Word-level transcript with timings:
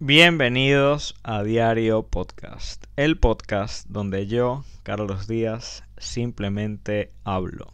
Bienvenidos 0.00 1.16
a 1.24 1.42
Diario 1.42 2.04
Podcast, 2.04 2.84
el 2.94 3.18
podcast 3.18 3.84
donde 3.88 4.28
yo, 4.28 4.64
Carlos 4.84 5.26
Díaz, 5.26 5.82
simplemente 5.96 7.10
hablo. 7.24 7.72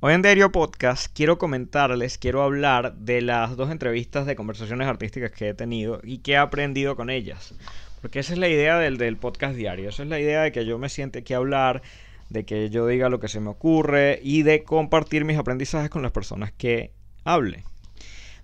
Hoy 0.00 0.14
en 0.14 0.22
Diario 0.22 0.50
Podcast 0.50 1.14
quiero 1.14 1.36
comentarles, 1.36 2.16
quiero 2.16 2.42
hablar 2.42 2.94
de 2.96 3.20
las 3.20 3.54
dos 3.56 3.70
entrevistas 3.70 4.24
de 4.24 4.34
conversaciones 4.34 4.88
artísticas 4.88 5.30
que 5.30 5.50
he 5.50 5.54
tenido 5.54 6.00
y 6.02 6.20
que 6.20 6.32
he 6.32 6.36
aprendido 6.38 6.96
con 6.96 7.10
ellas. 7.10 7.54
Porque 8.00 8.20
esa 8.20 8.32
es 8.32 8.38
la 8.38 8.48
idea 8.48 8.78
del, 8.78 8.96
del 8.96 9.18
podcast 9.18 9.54
diario, 9.56 9.90
esa 9.90 10.04
es 10.04 10.08
la 10.08 10.20
idea 10.20 10.40
de 10.40 10.52
que 10.52 10.64
yo 10.64 10.78
me 10.78 10.88
siente 10.88 11.18
aquí 11.18 11.34
a 11.34 11.36
hablar, 11.36 11.82
de 12.30 12.46
que 12.46 12.70
yo 12.70 12.86
diga 12.86 13.10
lo 13.10 13.20
que 13.20 13.28
se 13.28 13.40
me 13.40 13.50
ocurre 13.50 14.20
y 14.22 14.42
de 14.42 14.64
compartir 14.64 15.26
mis 15.26 15.36
aprendizajes 15.36 15.90
con 15.90 16.00
las 16.00 16.12
personas 16.12 16.50
que 16.50 16.92
hable. 17.24 17.64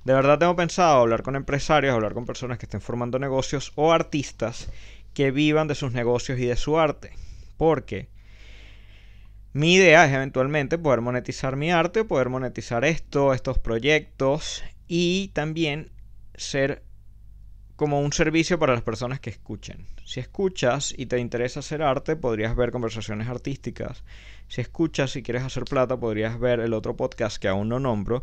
De 0.05 0.15
verdad 0.15 0.39
tengo 0.39 0.57
pensado 0.57 1.01
hablar 1.01 1.23
con 1.23 1.37
empresarios, 1.37 1.95
hablar 1.95 2.15
con 2.15 2.25
personas 2.25 2.59
que 2.59 2.67
estén 2.67 2.81
formando 2.81 3.19
negocios 3.19 3.73
o 3.75 3.93
artistas 3.93 4.71
que 5.13 5.31
vivan 5.31 5.69
de 5.69 5.75
sus 5.75 5.93
negocios 5.93 6.39
y 6.39 6.47
de 6.47 6.57
su 6.57 6.79
arte. 6.79 7.13
Porque 7.59 8.09
mi 9.53 9.75
idea 9.75 10.07
es 10.07 10.13
eventualmente 10.13 10.79
poder 10.79 11.01
monetizar 11.01 11.57
mi 11.57 11.71
arte, 11.71 12.05
poder 12.05 12.31
monetizar 12.31 12.85
esto, 12.85 13.35
estos 13.35 13.59
proyectos 13.59 14.63
y 14.89 15.29
también 15.35 15.91
ser 16.35 16.83
como 17.77 18.01
un 18.01 18.13
servicio 18.13 18.59
para 18.59 18.75
las 18.75 18.83
personas 18.83 19.21
que 19.21 19.31
escuchen. 19.31 19.87
Si 20.05 20.21
escuchas 20.21 20.95
y 20.97 21.07
te 21.07 21.19
interesa 21.19 21.61
hacer 21.61 21.83
arte, 21.83 22.15
podrías 22.15 22.55
ver 22.55 22.73
conversaciones 22.73 23.29
artísticas. 23.29 24.05
Si 24.49 24.61
escuchas 24.61 25.17
y 25.17 25.23
quieres 25.23 25.43
hacer 25.43 25.65
plata, 25.65 25.99
podrías 25.99 26.39
ver 26.39 26.61
el 26.61 26.75
otro 26.75 26.97
podcast 26.97 27.39
que 27.39 27.49
aún 27.49 27.69
no 27.69 27.81
nombro 27.81 28.23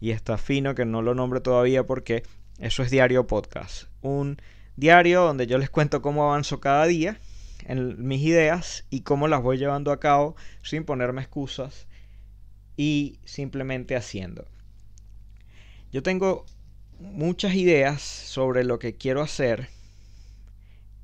y 0.00 0.10
está 0.10 0.38
fino 0.38 0.74
que 0.74 0.84
no 0.84 1.02
lo 1.02 1.14
nombre 1.14 1.40
todavía 1.40 1.86
porque 1.86 2.22
eso 2.58 2.82
es 2.82 2.90
Diario 2.90 3.26
Podcast. 3.26 3.84
Un 4.00 4.40
diario 4.76 5.22
donde 5.22 5.46
yo 5.46 5.58
les 5.58 5.70
cuento 5.70 6.02
cómo 6.02 6.24
avanzo 6.24 6.60
cada 6.60 6.86
día 6.86 7.18
en 7.64 8.06
mis 8.06 8.22
ideas 8.22 8.84
y 8.90 9.00
cómo 9.00 9.28
las 9.28 9.42
voy 9.42 9.58
llevando 9.58 9.92
a 9.92 10.00
cabo 10.00 10.36
sin 10.62 10.84
ponerme 10.84 11.22
excusas 11.22 11.86
y 12.76 13.18
simplemente 13.24 13.96
haciendo. 13.96 14.46
Yo 15.92 16.02
tengo 16.02 16.46
muchas 17.00 17.54
ideas 17.54 18.02
sobre 18.02 18.64
lo 18.64 18.78
que 18.78 18.96
quiero 18.96 19.22
hacer 19.22 19.68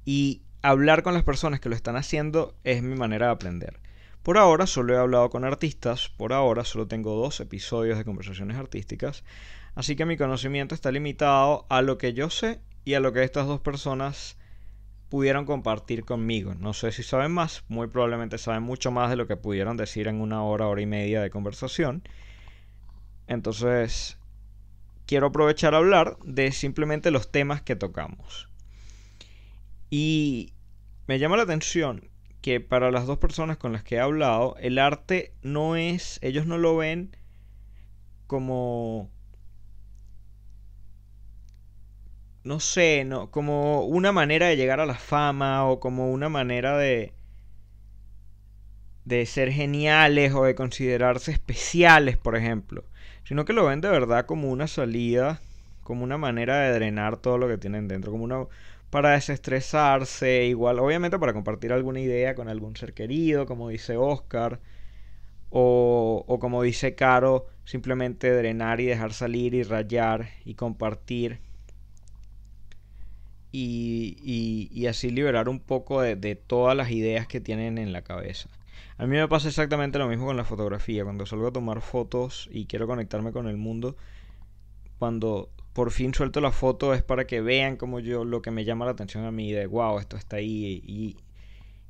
y 0.05 0.43
hablar 0.63 1.03
con 1.03 1.15
las 1.15 1.25
personas 1.25 1.61
que 1.61 1.69
lo 1.69 1.75
están 1.75 1.97
haciendo 1.97 2.55
es 2.65 2.83
mi 2.83 2.95
manera 2.95 3.27
de 3.27 3.33
aprender. 3.33 3.81
Por 4.25 4.39
ahora 4.39 4.67
solo 4.67 4.95
he 4.95 4.97
hablado 4.97 5.29
con 5.29 5.45
artistas, 5.45 6.09
por 6.09 6.33
ahora 6.33 6.65
solo 6.65 6.87
tengo 6.87 7.15
dos 7.15 7.41
episodios 7.41 7.99
de 7.99 8.07
conversaciones 8.07 8.57
artísticas, 8.57 9.23
así 9.75 9.97
que 9.97 10.07
mi 10.07 10.17
conocimiento 10.17 10.75
está 10.75 10.91
limitado 10.91 11.67
a 11.69 11.83
lo 11.83 11.99
que 11.99 12.15
yo 12.15 12.31
sé 12.31 12.63
y 12.87 12.95
a 12.95 13.01
lo 13.01 13.13
que 13.13 13.23
estas 13.23 13.47
dos 13.47 13.61
personas 13.61 14.39
pudieron 15.11 15.45
compartir 15.45 16.07
conmigo. 16.07 16.55
No 16.55 16.73
sé 16.73 16.91
si 16.91 17.03
saben 17.03 17.33
más, 17.33 17.65
muy 17.69 17.87
probablemente 17.89 18.39
saben 18.39 18.63
mucho 18.63 18.91
más 18.91 19.11
de 19.11 19.17
lo 19.17 19.27
que 19.27 19.37
pudieron 19.37 19.77
decir 19.77 20.09
en 20.09 20.23
una 20.23 20.43
hora, 20.43 20.69
hora 20.69 20.81
y 20.81 20.87
media 20.87 21.21
de 21.21 21.29
conversación. 21.29 22.03
Entonces, 23.27 24.17
quiero 25.05 25.27
aprovechar 25.27 25.75
a 25.75 25.79
hablar 25.79 26.17
de 26.25 26.51
simplemente 26.51 27.11
los 27.11 27.31
temas 27.31 27.61
que 27.61 27.77
tocamos. 27.77 28.49
Y 29.91 30.55
me 31.07 31.19
llama 31.19 31.37
la 31.37 31.43
atención 31.43 32.09
que 32.45 32.61
para 32.61 32.91
las 32.91 33.07
dos 33.07 33.17
personas 33.17 33.57
con 33.57 33.73
las 33.73 33.83
que 33.83 33.95
he 33.95 34.01
hablado, 34.01 34.55
el 34.61 34.79
arte 34.79 35.33
no 35.41 35.77
es, 35.77 36.19
ellos 36.21 36.45
no 36.45 36.59
lo 36.59 36.77
ven 36.77 37.17
como 38.27 39.09
no 42.45 42.61
sé, 42.61 43.05
no, 43.07 43.31
como 43.31 43.87
una 43.87 44.13
manera 44.13 44.47
de 44.47 44.59
llegar 44.59 44.79
a 44.79 44.85
la 44.85 44.97
fama 44.97 45.65
o 45.65 45.81
como 45.81 46.13
una 46.13 46.29
manera 46.29 46.77
de 46.77 47.15
de 49.07 49.25
ser 49.25 49.51
geniales 49.51 50.35
o 50.35 50.45
de 50.45 50.55
considerarse 50.55 51.33
especiales, 51.33 52.19
por 52.19 52.37
ejemplo, 52.37 52.85
sino 53.25 53.47
que 53.47 53.55
lo 53.55 53.65
ven 53.65 53.81
de 53.81 53.89
verdad 53.89 54.27
como 54.27 54.51
una 54.51 54.67
salida, 54.67 55.41
como 55.83 56.05
una 56.05 56.19
manera 56.19 56.59
de 56.59 56.75
drenar 56.75 57.17
todo 57.17 57.39
lo 57.39 57.49
que 57.49 57.57
tienen 57.57 57.89
dentro, 57.89 58.13
como 58.13 58.25
una 58.25 58.45
para 58.95 59.11
desestresarse, 59.11 60.45
igual, 60.45 60.79
obviamente 60.79 61.19
para 61.19 61.33
compartir 61.33 61.73
alguna 61.73 61.99
idea 61.99 62.37
con 62.37 62.49
algún 62.49 62.77
ser 62.77 62.95
querido, 62.95 63.45
como 63.45 63.69
dice 63.69 63.97
Oscar, 63.97 64.61
o, 65.51 66.39
como 66.41 66.63
dice 66.63 66.95
Caro, 66.95 67.49
simplemente 67.65 68.31
drenar 68.31 68.81
y 68.81 68.87
dejar 68.87 69.13
salir 69.13 69.53
y 69.55 69.65
rayar 69.65 70.29
y 70.45 70.55
compartir. 70.55 71.41
Y, 73.51 74.17
y, 74.23 74.69
y 74.73 74.87
así 74.87 75.11
liberar 75.11 75.49
un 75.49 75.59
poco 75.59 76.01
de, 76.01 76.15
de 76.15 76.37
todas 76.37 76.77
las 76.77 76.93
ideas 76.93 77.27
que 77.27 77.41
tienen 77.41 77.79
en 77.79 77.93
la 77.93 78.03
cabeza. 78.03 78.49
A 78.97 79.09
mí 79.09 79.17
me 79.17 79.27
pasa 79.27 79.49
exactamente 79.49 79.99
lo 79.99 80.07
mismo 80.07 80.27
con 80.27 80.37
la 80.37 80.45
fotografía. 80.45 81.03
Cuando 81.03 81.27
salgo 81.27 81.49
a 81.49 81.53
tomar 81.53 81.81
fotos 81.81 82.49
y 82.53 82.67
quiero 82.67 82.87
conectarme 82.87 83.33
con 83.33 83.49
el 83.49 83.57
mundo, 83.57 83.97
cuando 85.01 85.51
por 85.75 85.91
fin 85.91 86.15
suelto 86.15 86.41
la 86.41 86.53
foto 86.53 86.95
es 86.95 87.03
para 87.03 87.27
que 87.27 87.41
vean 87.41 87.77
como 87.77 87.99
yo 88.01 88.25
lo 88.25 88.41
que 88.41 88.53
me 88.53 88.65
llama 88.65 88.87
la 88.87 88.93
atención 88.93 89.25
a 89.25 89.33
mí 89.33 89.53
de 89.53 89.67
wow, 89.67 89.99
esto 89.99 90.17
está 90.17 90.37
ahí 90.37 90.81
y, 90.87 91.17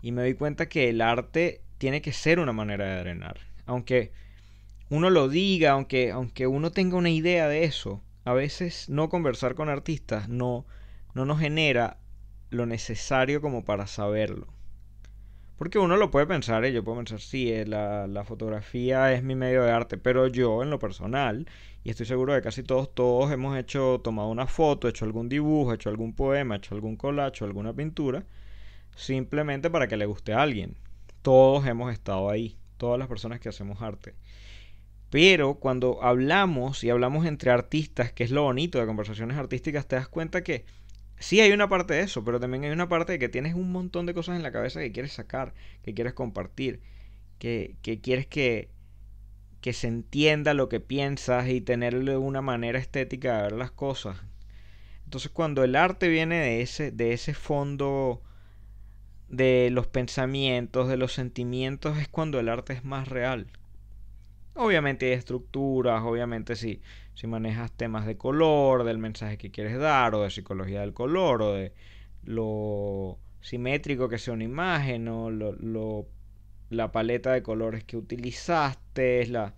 y 0.02 0.12
me 0.12 0.22
doy 0.22 0.34
cuenta 0.34 0.68
que 0.68 0.88
el 0.88 1.02
arte 1.02 1.60
tiene 1.78 2.00
que 2.00 2.12
ser 2.12 2.40
una 2.40 2.52
manera 2.52 2.86
de 2.86 3.00
drenar. 3.00 3.40
Aunque 3.66 4.12
uno 4.88 5.10
lo 5.10 5.28
diga, 5.28 5.72
aunque, 5.72 6.10
aunque 6.10 6.46
uno 6.46 6.72
tenga 6.72 6.96
una 6.96 7.10
idea 7.10 7.46
de 7.46 7.64
eso, 7.64 8.02
a 8.24 8.32
veces 8.32 8.88
no 8.88 9.10
conversar 9.10 9.54
con 9.54 9.68
artistas 9.68 10.30
no, 10.30 10.64
no 11.12 11.26
nos 11.26 11.38
genera 11.40 11.98
lo 12.48 12.64
necesario 12.64 13.42
como 13.42 13.66
para 13.66 13.86
saberlo. 13.86 14.53
Porque 15.56 15.78
uno 15.78 15.96
lo 15.96 16.10
puede 16.10 16.26
pensar, 16.26 16.64
y 16.64 16.72
yo 16.72 16.82
puedo 16.82 16.98
pensar, 16.98 17.20
sí, 17.20 17.52
eh, 17.52 17.64
la, 17.64 18.06
la, 18.08 18.24
fotografía 18.24 19.12
es 19.12 19.22
mi 19.22 19.36
medio 19.36 19.62
de 19.62 19.70
arte, 19.70 19.96
pero 19.98 20.26
yo 20.26 20.62
en 20.62 20.70
lo 20.70 20.80
personal, 20.80 21.46
y 21.84 21.90
estoy 21.90 22.06
seguro 22.06 22.32
de 22.32 22.40
que 22.40 22.44
casi 22.44 22.62
todos, 22.64 22.92
todos 22.92 23.30
hemos 23.30 23.56
hecho, 23.56 24.00
tomado 24.02 24.28
una 24.30 24.46
foto, 24.48 24.88
hecho 24.88 25.04
algún 25.04 25.28
dibujo, 25.28 25.72
hecho 25.72 25.90
algún 25.90 26.14
poema, 26.14 26.56
hecho 26.56 26.74
algún 26.74 26.96
collage, 26.96 27.44
alguna 27.44 27.72
pintura, 27.72 28.24
simplemente 28.96 29.70
para 29.70 29.86
que 29.86 29.96
le 29.96 30.06
guste 30.06 30.32
a 30.32 30.42
alguien. 30.42 30.76
Todos 31.22 31.66
hemos 31.66 31.92
estado 31.92 32.30
ahí, 32.30 32.58
todas 32.76 32.98
las 32.98 33.08
personas 33.08 33.40
que 33.40 33.48
hacemos 33.48 33.80
arte. 33.80 34.14
Pero 35.10 35.54
cuando 35.54 36.02
hablamos 36.02 36.82
y 36.82 36.90
hablamos 36.90 37.26
entre 37.26 37.52
artistas, 37.52 38.12
que 38.12 38.24
es 38.24 38.32
lo 38.32 38.42
bonito 38.42 38.80
de 38.80 38.86
conversaciones 38.86 39.36
artísticas, 39.36 39.86
te 39.86 39.96
das 39.96 40.08
cuenta 40.08 40.42
que 40.42 40.64
Sí 41.18 41.40
hay 41.40 41.52
una 41.52 41.68
parte 41.68 41.94
de 41.94 42.00
eso, 42.02 42.24
pero 42.24 42.40
también 42.40 42.64
hay 42.64 42.70
una 42.70 42.88
parte 42.88 43.12
de 43.12 43.18
que 43.18 43.28
tienes 43.28 43.54
un 43.54 43.72
montón 43.72 44.06
de 44.06 44.14
cosas 44.14 44.36
en 44.36 44.42
la 44.42 44.52
cabeza 44.52 44.80
que 44.80 44.92
quieres 44.92 45.12
sacar, 45.12 45.54
que 45.82 45.94
quieres 45.94 46.12
compartir, 46.14 46.80
que, 47.38 47.76
que 47.82 48.00
quieres 48.00 48.26
que, 48.26 48.70
que 49.60 49.72
se 49.72 49.88
entienda 49.88 50.54
lo 50.54 50.68
que 50.68 50.80
piensas 50.80 51.48
y 51.48 51.60
tenerle 51.60 52.16
una 52.18 52.42
manera 52.42 52.78
estética 52.78 53.36
de 53.38 53.42
ver 53.44 53.52
las 53.52 53.70
cosas. 53.72 54.18
Entonces 55.04 55.30
cuando 55.32 55.64
el 55.64 55.76
arte 55.76 56.08
viene 56.08 56.36
de 56.40 56.62
ese, 56.62 56.90
de 56.90 57.12
ese 57.12 57.34
fondo 57.34 58.22
de 59.28 59.68
los 59.70 59.86
pensamientos, 59.86 60.88
de 60.88 60.96
los 60.96 61.12
sentimientos, 61.12 61.98
es 61.98 62.08
cuando 62.08 62.40
el 62.40 62.48
arte 62.48 62.72
es 62.74 62.84
más 62.84 63.08
real. 63.08 63.46
Obviamente 64.54 65.06
hay 65.06 65.12
estructuras, 65.12 66.02
obviamente 66.04 66.56
sí 66.56 66.80
si 67.14 67.26
manejas 67.26 67.72
temas 67.72 68.06
de 68.06 68.16
color, 68.16 68.84
del 68.84 68.98
mensaje 68.98 69.38
que 69.38 69.50
quieres 69.50 69.78
dar, 69.78 70.14
o 70.14 70.22
de 70.22 70.30
psicología 70.30 70.80
del 70.80 70.92
color, 70.92 71.42
o 71.42 71.52
de 71.52 71.72
lo 72.24 73.18
simétrico 73.40 74.08
que 74.08 74.18
sea 74.18 74.34
una 74.34 74.44
imagen, 74.44 75.08
o 75.08 75.30
lo, 75.30 76.06
la 76.70 76.92
paleta 76.92 77.32
de 77.32 77.42
colores 77.42 77.84
que 77.84 77.96
utilizaste, 77.96 79.26
la, 79.26 79.54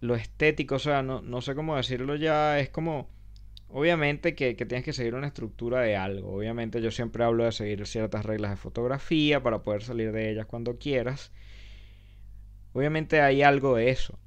lo 0.00 0.14
estético, 0.14 0.76
o 0.76 0.78
sea, 0.78 1.02
no, 1.02 1.20
no 1.22 1.40
sé 1.42 1.54
cómo 1.54 1.76
decirlo 1.76 2.16
ya, 2.16 2.58
es 2.58 2.70
como... 2.70 3.14
Obviamente 3.68 4.36
que, 4.36 4.54
que, 4.54 4.64
tienes 4.64 4.84
que 4.84 4.92
seguir 4.92 5.16
una 5.16 5.26
estructura 5.26 5.80
de 5.80 5.96
algo. 5.96 6.32
Obviamente 6.32 6.80
yo 6.80 6.92
siempre 6.92 7.24
hablo 7.24 7.44
de 7.44 7.50
seguir 7.50 7.84
ciertas 7.84 8.24
reglas 8.24 8.52
de 8.52 8.56
fotografía 8.56 9.42
para 9.42 9.64
poder 9.64 9.82
salir 9.82 10.12
de 10.12 10.30
ellas 10.30 10.46
cuando 10.46 10.78
quieras. 10.78 11.32
Obviamente 12.72 13.20
hay 13.20 13.42
algo 13.42 13.74
de 13.74 13.90
eso. 13.90 14.20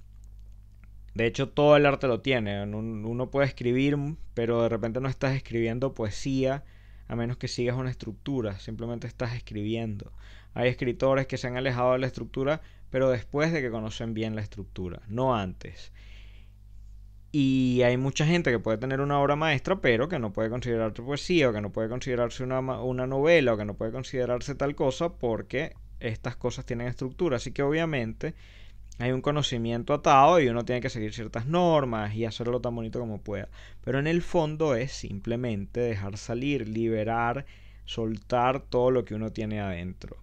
De 1.13 1.25
hecho, 1.25 1.50
todo 1.50 1.75
el 1.75 1.85
arte 1.85 2.07
lo 2.07 2.21
tiene. 2.21 2.63
Uno 2.63 3.29
puede 3.31 3.47
escribir, 3.47 3.97
pero 4.33 4.63
de 4.63 4.69
repente 4.69 5.01
no 5.01 5.09
estás 5.09 5.35
escribiendo 5.35 5.94
poesía 5.94 6.63
a 7.07 7.15
menos 7.15 7.38
que 7.38 7.47
sigas 7.47 7.75
una 7.75 7.89
estructura. 7.89 8.59
Simplemente 8.59 9.07
estás 9.07 9.35
escribiendo. 9.35 10.13
Hay 10.53 10.69
escritores 10.69 11.27
que 11.27 11.38
se 11.38 11.47
han 11.47 11.57
alejado 11.57 11.94
de 11.94 12.00
la 12.00 12.07
estructura, 12.07 12.61
pero 12.89 13.09
después 13.09 13.51
de 13.51 13.61
que 13.61 13.71
conocen 13.71 14.13
bien 14.13 14.35
la 14.35 14.41
estructura, 14.41 15.01
no 15.07 15.35
antes. 15.35 15.91
Y 17.31 17.81
hay 17.83 17.97
mucha 17.97 18.25
gente 18.25 18.50
que 18.50 18.59
puede 18.59 18.79
tener 18.79 19.01
una 19.01 19.19
obra 19.19 19.35
maestra, 19.35 19.81
pero 19.81 20.09
que 20.09 20.17
no 20.17 20.33
puede 20.33 20.50
considerarse 20.50 21.03
poesía, 21.03 21.50
o 21.50 21.53
que 21.53 21.61
no 21.61 21.71
puede 21.71 21.88
considerarse 21.88 22.44
una, 22.44 22.61
novela, 22.61 23.53
o 23.53 23.57
que 23.57 23.65
no 23.65 23.75
puede 23.75 23.91
considerarse 23.91 24.56
tal 24.56 24.75
cosa, 24.75 25.09
porque 25.09 25.73
estas 26.00 26.35
cosas 26.35 26.65
tienen 26.65 26.88
estructura. 26.88 27.38
Así 27.38 27.51
que 27.51 27.61
obviamente 27.61 28.33
hay 29.00 29.13
un 29.13 29.22
conocimiento 29.22 29.94
atado 29.94 30.42
y 30.42 30.50
uno 30.50 30.66
tiene 30.66 30.81
que 30.81 30.90
seguir 30.90 31.13
ciertas 31.13 31.46
normas 31.46 32.13
y 32.16 32.25
hacerlo 32.25 32.60
tan 32.60 32.75
bonito 32.75 33.00
como 33.00 33.22
pueda. 33.22 33.48
Pero 33.81 33.98
en 33.98 34.07
el 34.07 34.22
fondo 34.22 34.75
es 34.75 34.92
simplemente 34.92 35.80
dejar 35.80 36.18
salir, 36.18 36.68
liberar, 36.68 37.46
soltar 37.86 38.60
todo 38.62 38.92
lo 38.92 39.06
que 39.06 39.16
uno 39.16 39.31
tiene 39.31 39.62
adentro. 39.62 40.18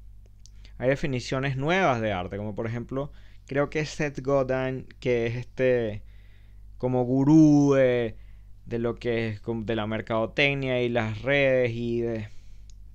Hay 0.76 0.90
definiciones 0.90 1.56
nuevas 1.56 2.02
de 2.02 2.12
arte, 2.12 2.36
como 2.36 2.54
por 2.54 2.66
ejemplo, 2.66 3.12
creo 3.46 3.70
que 3.70 3.86
Seth 3.86 4.20
Godin, 4.20 4.86
que 5.00 5.26
es 5.26 5.36
este 5.36 6.02
como 6.76 7.04
gurú 7.04 7.72
de, 7.74 8.18
de 8.66 8.78
lo 8.78 8.96
que 8.96 9.28
es 9.28 9.42
de 9.42 9.76
la 9.76 9.86
mercadotecnia 9.86 10.82
y 10.82 10.90
las 10.90 11.22
redes 11.22 11.72
y 11.72 12.02
de, 12.02 12.28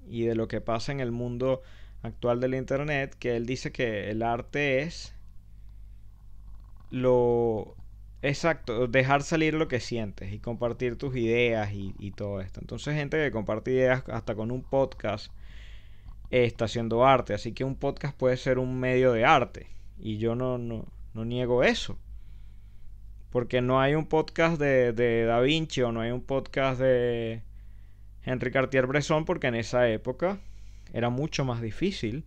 y 0.08 0.26
de 0.26 0.36
lo 0.36 0.48
que 0.48 0.62
pasa 0.62 0.92
en 0.92 1.00
el 1.00 1.12
mundo 1.12 1.64
actual 2.04 2.40
del 2.40 2.54
internet, 2.54 3.16
que 3.18 3.36
él 3.36 3.48
dice 3.48 3.72
que 3.72 4.12
el 4.12 4.22
arte 4.22 4.84
es 4.84 5.16
lo 6.92 7.76
exacto, 8.22 8.88
dejar 8.88 9.24
salir 9.24 9.56
lo 9.56 9.68
que 9.68 9.80
sientes 9.80 10.32
y 10.32 10.40
compartir 10.40 10.98
tus 10.98 11.16
ideas 11.16 11.74
y, 11.74 11.96
y 11.98 12.12
todo 12.12 12.42
esto. 12.42 12.60
Entonces 12.62 12.96
gente 12.96 13.18
que 13.18 13.32
comparte 13.32 13.72
ideas 13.72 14.04
hasta 14.10 14.36
con 14.36 14.52
un 14.52 14.62
podcast 14.62 15.32
está 16.30 16.66
haciendo 16.66 17.06
arte, 17.06 17.34
así 17.34 17.54
que 17.54 17.64
un 17.64 17.76
podcast 17.76 18.16
puede 18.16 18.38
ser 18.38 18.60
un 18.60 18.80
medio 18.80 19.12
de 19.12 19.26
arte 19.26 19.68
y 20.00 20.18
yo 20.18 20.36
no, 20.36 20.58
no, 20.58 20.86
no 21.14 21.26
niego 21.26 21.64
eso. 21.64 21.98
Porque 23.32 23.62
no 23.62 23.80
hay 23.80 23.96
un 23.96 24.08
podcast 24.08 24.60
de, 24.60 24.92
de 24.92 25.24
Da 25.24 25.40
Vinci 25.40 25.82
o 25.82 25.92
no 25.92 26.02
hay 26.02 26.12
un 26.12 26.22
podcast 26.22 26.80
de 26.82 27.42
Henry 28.24 28.52
Cartier-Bresson 28.52 29.26
porque 29.26 29.48
en 29.48 29.56
esa 29.56 29.90
época 29.90 30.40
era 30.94 31.10
mucho 31.10 31.46
más 31.46 31.62
difícil 31.62 32.26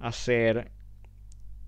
hacer 0.00 0.72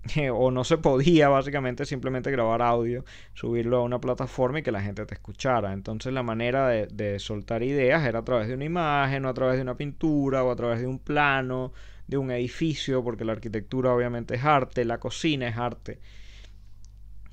o 0.33 0.51
no 0.51 0.63
se 0.63 0.77
podía 0.77 1.29
básicamente 1.29 1.85
simplemente 1.85 2.31
grabar 2.31 2.61
audio, 2.61 3.05
subirlo 3.33 3.77
a 3.77 3.83
una 3.83 3.99
plataforma 3.99 4.59
y 4.59 4.63
que 4.63 4.71
la 4.71 4.81
gente 4.81 5.05
te 5.05 5.15
escuchara. 5.15 5.73
Entonces 5.73 6.13
la 6.13 6.23
manera 6.23 6.67
de, 6.67 7.19
soltar 7.19 7.63
ideas 7.63 8.03
era 8.05 8.19
a 8.19 8.25
través 8.25 8.47
de 8.47 8.55
una 8.55 8.65
imagen 8.65 9.25
o 9.25 9.29
a 9.29 9.33
través 9.33 9.55
de 9.55 9.61
una 9.61 9.75
pintura 9.75 10.43
o 10.43 10.51
a 10.51 10.55
través 10.55 10.79
de 10.81 10.87
un 10.87 10.99
plano, 10.99 11.73
de 12.07 12.17
un 12.17 12.31
edificio, 12.31 13.03
porque 13.03 13.25
la 13.25 13.33
arquitectura 13.33 13.93
obviamente 13.93 14.35
es 14.35 14.43
arte, 14.43 14.85
la 14.85 14.99
cocina 14.99 15.47
es 15.47 15.57
arte. 15.57 15.99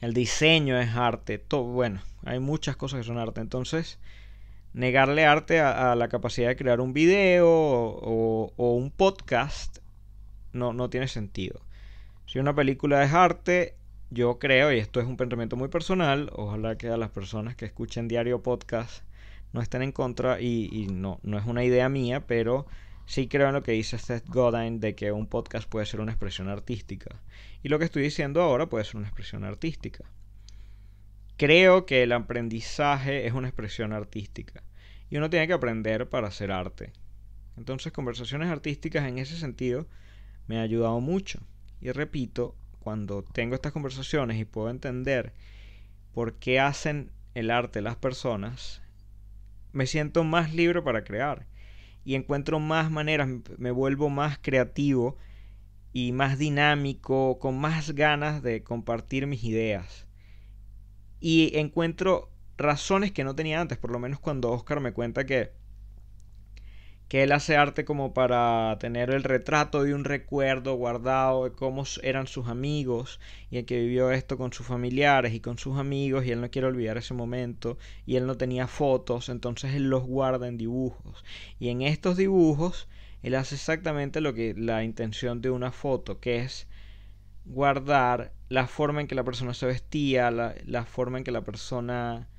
El 0.00 0.14
diseño 0.14 0.80
es 0.80 0.96
arte, 0.96 1.38
todo, 1.38 1.64
bueno, 1.64 2.00
hay 2.24 2.40
muchas 2.40 2.76
cosas 2.76 3.00
que 3.00 3.04
son 3.04 3.18
arte. 3.18 3.40
Entonces, 3.40 4.00
negarle 4.72 5.26
arte 5.26 5.60
a, 5.60 5.94
la 5.94 6.08
capacidad 6.08 6.48
de 6.48 6.56
crear 6.56 6.80
un 6.80 6.92
video 6.92 7.46
o, 7.48 8.52
un 8.56 8.90
podcast 8.90 9.78
no, 10.52 10.72
no 10.72 10.90
tiene 10.90 11.06
sentido. 11.06 11.60
Si 12.32 12.38
una 12.38 12.54
película 12.54 13.04
es 13.04 13.12
arte, 13.12 13.76
yo 14.08 14.38
creo, 14.38 14.72
y 14.72 14.78
esto 14.78 15.02
es 15.02 15.06
un 15.06 15.18
pensamiento 15.18 15.54
muy 15.54 15.68
personal, 15.68 16.30
ojalá 16.32 16.78
que 16.78 16.88
a 16.88 16.96
las 16.96 17.10
personas 17.10 17.56
que 17.56 17.66
escuchen 17.66 18.08
diario 18.08 18.42
podcast 18.42 19.04
no 19.52 19.60
estén 19.60 19.82
en 19.82 19.92
contra, 19.92 20.40
y, 20.40 20.86
no, 20.90 21.20
no 21.24 21.36
es 21.36 21.44
una 21.44 21.62
idea 21.62 21.90
mía, 21.90 22.26
pero 22.26 22.64
sí 23.04 23.28
creo 23.28 23.48
en 23.48 23.52
lo 23.52 23.62
que 23.62 23.72
dice 23.72 23.98
Seth 23.98 24.26
Godin 24.28 24.80
de 24.80 24.94
que 24.94 25.12
un 25.12 25.26
podcast 25.26 25.68
puede 25.68 25.84
ser 25.84 26.00
una 26.00 26.12
expresión 26.12 26.48
artística. 26.48 27.20
Y 27.62 27.68
lo 27.68 27.78
que 27.78 27.84
estoy 27.84 28.02
diciendo 28.02 28.40
ahora 28.40 28.66
puede 28.66 28.86
ser 28.86 28.96
una 28.96 29.08
expresión 29.08 29.44
artística. 29.44 30.02
Creo 31.36 31.84
que 31.84 32.02
el 32.02 32.12
aprendizaje 32.12 33.26
es 33.26 33.34
una 33.34 33.48
expresión 33.48 33.92
artística. 33.92 34.62
Y 35.10 35.18
uno 35.18 35.28
tiene 35.28 35.48
que 35.48 35.52
aprender 35.52 36.08
para 36.08 36.28
hacer 36.28 36.50
arte. 36.50 36.94
Entonces, 37.58 37.92
conversaciones 37.92 38.48
artísticas 38.48 39.06
en 39.06 39.18
ese 39.18 39.36
sentido 39.36 39.86
me 40.46 40.58
ha 40.58 40.62
ayudado 40.62 40.98
mucho. 41.00 41.42
Y 41.82 41.90
repito, 41.90 42.54
cuando 42.78 43.24
tengo 43.24 43.56
estas 43.56 43.72
conversaciones 43.72 44.38
y 44.38 44.44
puedo 44.44 44.70
entender 44.70 45.32
por 46.14 46.34
qué 46.34 46.60
hacen 46.60 47.10
el 47.34 47.50
arte 47.50 47.82
las 47.82 47.96
personas, 47.96 48.82
me 49.72 49.86
siento 49.86 50.22
más 50.22 50.54
libre 50.54 50.80
para 50.80 51.02
crear 51.02 51.46
y 52.04 52.14
encuentro 52.14 52.60
más 52.60 52.90
maneras, 52.90 53.28
me 53.58 53.72
vuelvo 53.72 54.10
más 54.10 54.38
creativo 54.38 55.16
y 55.92 56.12
más 56.12 56.38
dinámico, 56.38 57.40
con 57.40 57.58
más 57.58 57.90
ganas 57.96 58.44
de 58.44 58.62
compartir 58.62 59.26
mis 59.26 59.42
ideas. 59.42 60.06
Y 61.18 61.58
encuentro 61.58 62.30
razones 62.56 63.10
que 63.10 63.24
no 63.24 63.34
tenía 63.34 63.60
antes, 63.60 63.78
por 63.78 63.90
lo 63.90 63.98
menos 63.98 64.20
cuando 64.20 64.52
Oscar 64.52 64.78
me 64.78 64.92
cuenta 64.92 65.26
que 65.26 65.52
que 67.12 67.22
él 67.22 67.32
hace 67.32 67.58
arte 67.58 67.84
como 67.84 68.14
para 68.14 68.78
tener 68.80 69.10
el 69.10 69.22
retrato 69.22 69.82
de 69.82 69.92
un 69.92 70.04
recuerdo 70.04 70.76
guardado 70.76 71.44
de 71.44 71.52
cómo 71.52 71.84
eran 72.02 72.26
sus 72.26 72.48
amigos 72.48 73.20
y 73.50 73.58
el 73.58 73.66
que 73.66 73.80
vivió 73.80 74.10
esto 74.12 74.38
con 74.38 74.54
sus 74.54 74.66
familiares 74.66 75.34
y 75.34 75.40
con 75.40 75.58
sus 75.58 75.78
amigos 75.78 76.24
y 76.24 76.30
él 76.30 76.40
no 76.40 76.50
quiere 76.50 76.68
olvidar 76.68 76.96
ese 76.96 77.12
momento 77.12 77.76
y 78.06 78.16
él 78.16 78.26
no 78.26 78.38
tenía 78.38 78.66
fotos, 78.66 79.28
entonces 79.28 79.74
él 79.74 79.90
los 79.90 80.04
guarda 80.04 80.48
en 80.48 80.56
dibujos. 80.56 81.22
Y 81.60 81.68
en 81.68 81.82
estos 81.82 82.16
dibujos 82.16 82.88
él 83.22 83.34
hace 83.34 83.56
exactamente 83.56 84.22
lo 84.22 84.32
que 84.32 84.54
la 84.56 84.82
intención 84.82 85.42
de 85.42 85.50
una 85.50 85.70
foto, 85.70 86.18
que 86.18 86.38
es 86.38 86.66
guardar 87.44 88.32
la 88.48 88.66
forma 88.66 89.02
en 89.02 89.06
que 89.06 89.14
la 89.14 89.24
persona 89.24 89.52
se 89.52 89.66
vestía, 89.66 90.30
la, 90.30 90.54
la 90.64 90.86
forma 90.86 91.18
en 91.18 91.24
que 91.24 91.30
la 91.30 91.42
persona 91.42 92.30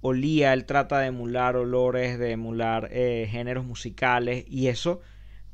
olía, 0.00 0.52
él 0.52 0.66
trata 0.66 1.00
de 1.00 1.08
emular 1.08 1.56
olores, 1.56 2.18
de 2.18 2.32
emular 2.32 2.88
eh, 2.92 3.28
géneros 3.30 3.64
musicales 3.64 4.44
y 4.48 4.68
eso, 4.68 5.00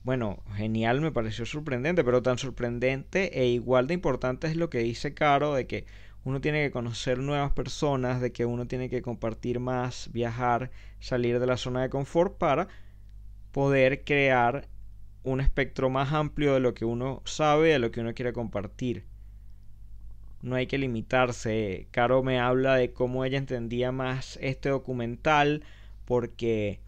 bueno, 0.05 0.43
genial, 0.57 1.01
me 1.01 1.13
pareció 1.13 1.47
sorprendente, 1.47 2.05
pero 2.05 2.23
tan 2.23 2.39
sorprendente 2.39 3.41
e 3.41 3.47
igual 3.49 3.87
de 3.87 3.95
importante 3.95 4.47
es 4.47 4.57
lo 4.57 4.71
que 4.71 4.79
dice 4.79 5.15
Caro 5.15 5.55
de 5.55 5.67
que 5.67 5.87
uno 6.25 6.41
tiene 6.41 6.63
que 6.63 6.71
conocer 6.71 7.19
nuevas 7.19 7.53
personas, 7.53 8.21
de 8.21 8.33
que 8.33 8.47
uno 8.47 8.67
tiene 8.67 8.89
que 8.89 9.03
compartir 9.03 9.61
más, 9.61 10.11
viajar, 10.13 10.71
salir 11.01 11.41
de 11.41 11.47
la 11.47 11.57
zona 11.57 11.83
de 11.83 11.91
confort 11.91 12.37
para 12.39 12.69
poder 13.53 14.05
crear 14.05 14.69
un 15.25 15.41
espectro 15.41 15.91
más 15.91 16.13
amplio 16.13 16.55
de 16.55 16.61
lo 16.61 16.75
que 16.75 16.85
uno 16.85 17.23
sabe, 17.25 17.71
de 17.71 17.79
lo 17.79 17.91
que 17.91 18.01
uno 18.01 18.15
quiere 18.15 18.33
compartir 18.33 19.12
no 20.43 20.57
hay 20.57 20.67
que 20.67 20.79
limitarse. 20.79 21.87
Caro 21.93 22.23
me 22.23 22.39
habla 22.41 22.75
de 22.75 22.93
cómo 22.93 23.25
ella 23.25 23.39
entendía 23.39 23.93
más 23.93 24.39
este 24.43 24.69
documental 24.69 25.63
porque 26.05 26.81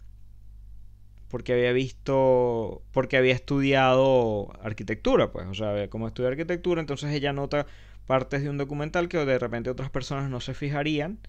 porque 1.29 1.53
había 1.53 1.71
visto 1.73 2.83
porque 2.91 3.17
había 3.17 3.33
estudiado 3.33 4.53
arquitectura, 4.61 5.31
pues, 5.31 5.47
o 5.47 5.53
sea, 5.53 5.89
como 5.89 6.07
estudió 6.07 6.29
arquitectura, 6.29 6.81
entonces 6.81 7.11
ella 7.13 7.33
nota 7.33 7.65
partes 8.05 8.43
de 8.43 8.49
un 8.49 8.57
documental 8.57 9.09
que 9.09 9.17
de 9.25 9.39
repente 9.39 9.69
otras 9.69 9.89
personas 9.89 10.29
no 10.29 10.39
se 10.39 10.53
fijarían 10.53 11.19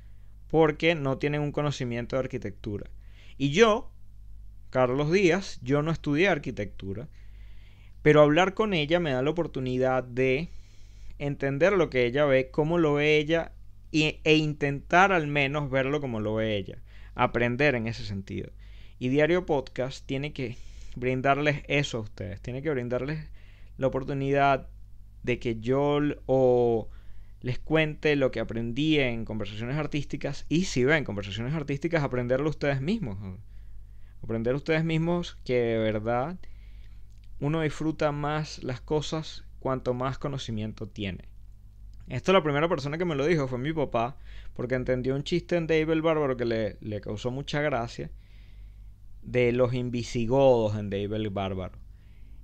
porque 0.49 0.95
no 0.95 1.19
tienen 1.19 1.41
un 1.41 1.53
conocimiento 1.53 2.17
de 2.17 2.21
arquitectura. 2.21 2.91
Y 3.39 3.51
yo, 3.51 3.91
Carlos 4.71 5.11
Díaz, 5.11 5.59
yo 5.63 5.83
no 5.83 5.91
estudié 5.91 6.29
arquitectura, 6.29 7.09
pero 8.03 8.21
hablar 8.23 8.55
con 8.55 8.75
ella 8.75 9.01
me 9.01 9.13
da 9.13 9.23
la 9.23 9.31
oportunidad 9.31 10.05
de 10.05 10.51
entender 11.19 11.73
lo 11.73 11.91
que 11.91 12.07
ella 12.07 12.25
ve, 12.25 12.51
cómo 12.51 12.79
lo 12.79 12.95
ve 12.95 13.17
ella 13.17 13.53
e 13.93 14.37
intentar 14.37 15.13
al 15.13 15.27
menos 15.27 15.71
verlo 15.71 16.01
como 16.01 16.21
lo 16.21 16.35
ve 16.35 16.57
ella. 16.57 16.83
Aprender 17.15 17.75
en 17.75 17.87
ese 17.87 18.05
sentido. 18.05 18.51
Y 18.99 19.09
Diario 19.09 19.47
Podcast 19.47 20.07
tiene 20.07 20.33
que 20.33 20.57
brindarles 20.97 21.63
eso 21.69 21.99
a 21.99 22.03
ustedes. 22.03 22.41
Tiene 22.41 22.63
que 22.63 22.71
brindarles 22.71 23.31
la 23.79 23.87
oportunidad 23.87 24.69
de 25.23 25.39
que 25.39 25.61
yo 25.61 25.99
o 26.27 26.89
les 27.41 27.59
cuente 27.59 28.17
lo 28.17 28.31
que 28.31 28.41
aprendí 28.41 28.99
en 28.99 29.25
conversaciones 29.25 29.77
artísticas 29.77 30.47
y 30.49 30.65
si 30.65 30.85
ven 30.85 31.05
conversaciones 31.05 31.55
artísticas 31.55 32.03
aprenderlo 32.03 32.51
ustedes 32.51 32.81
mismos. 32.81 33.19
Aprender 34.23 34.55
ustedes 34.55 34.85
mismos 34.85 35.39
que 35.45 35.55
de 35.55 35.79
verdad 35.79 36.39
uno 37.39 37.61
disfruta 37.61 38.13
más 38.13 38.63
las 38.63 38.81
cosas 38.81 39.46
cuanto 39.67 39.95
más 39.95 40.17
conocimiento 40.17 40.87
tiene. 40.87 41.25
Esto 42.07 42.33
la 42.33 42.45
primera 42.45 42.69
persona 42.69 42.99
que 42.99 43.05
me 43.05 43.17
lo 43.17 43.27
dijo 43.27 43.49
fue 43.49 43.59
mi 43.59 43.73
papá, 43.73 44.17
porque 44.55 44.77
entendió 44.77 45.17
un 45.17 45.25
chiste 45.25 45.57
en 45.57 45.67
David 45.67 45.91
el 45.91 46.03
Bárbaro 46.03 46.37
que 46.37 46.45
le, 46.45 47.01
causó 47.01 47.33
mucha 47.33 47.61
gracia 47.63 48.13
de 49.23 49.51
los 49.51 49.75
invisigodos 49.75 50.77
en 50.77 50.89
David 50.89 51.15
el 51.15 51.31
Bárbaro. 51.31 51.77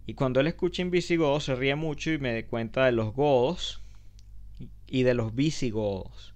Y 0.05 0.15
cuando 0.15 0.41
él 0.41 0.49
escucha 0.49 0.83
invisigodos 0.83 1.45
se 1.45 1.55
ríe 1.55 1.77
mucho 1.77 2.11
y 2.11 2.19
me 2.19 2.35
da 2.35 2.45
cuenta 2.49 2.87
de 2.87 2.91
los 2.91 3.15
godos 3.15 3.85
y 4.89 5.05
de 5.05 5.15
los 5.15 5.33
visigodos. 5.33 6.35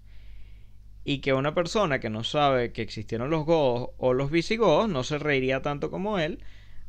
Y 1.03 1.19
que 1.19 1.33
una 1.33 1.53
persona 1.53 1.99
que 1.99 2.11
no 2.11 2.23
sabe 2.23 2.71
que 2.71 2.83
existieron 2.83 3.29
los 3.29 3.45
godos 3.45 3.89
o 3.99 4.15
los 4.15 4.31
visigodos 4.31 4.89
no 4.89 5.03
se 5.03 5.19
reiría 5.19 5.63
tanto 5.63 5.91
como 5.91 6.21
él 6.21 6.45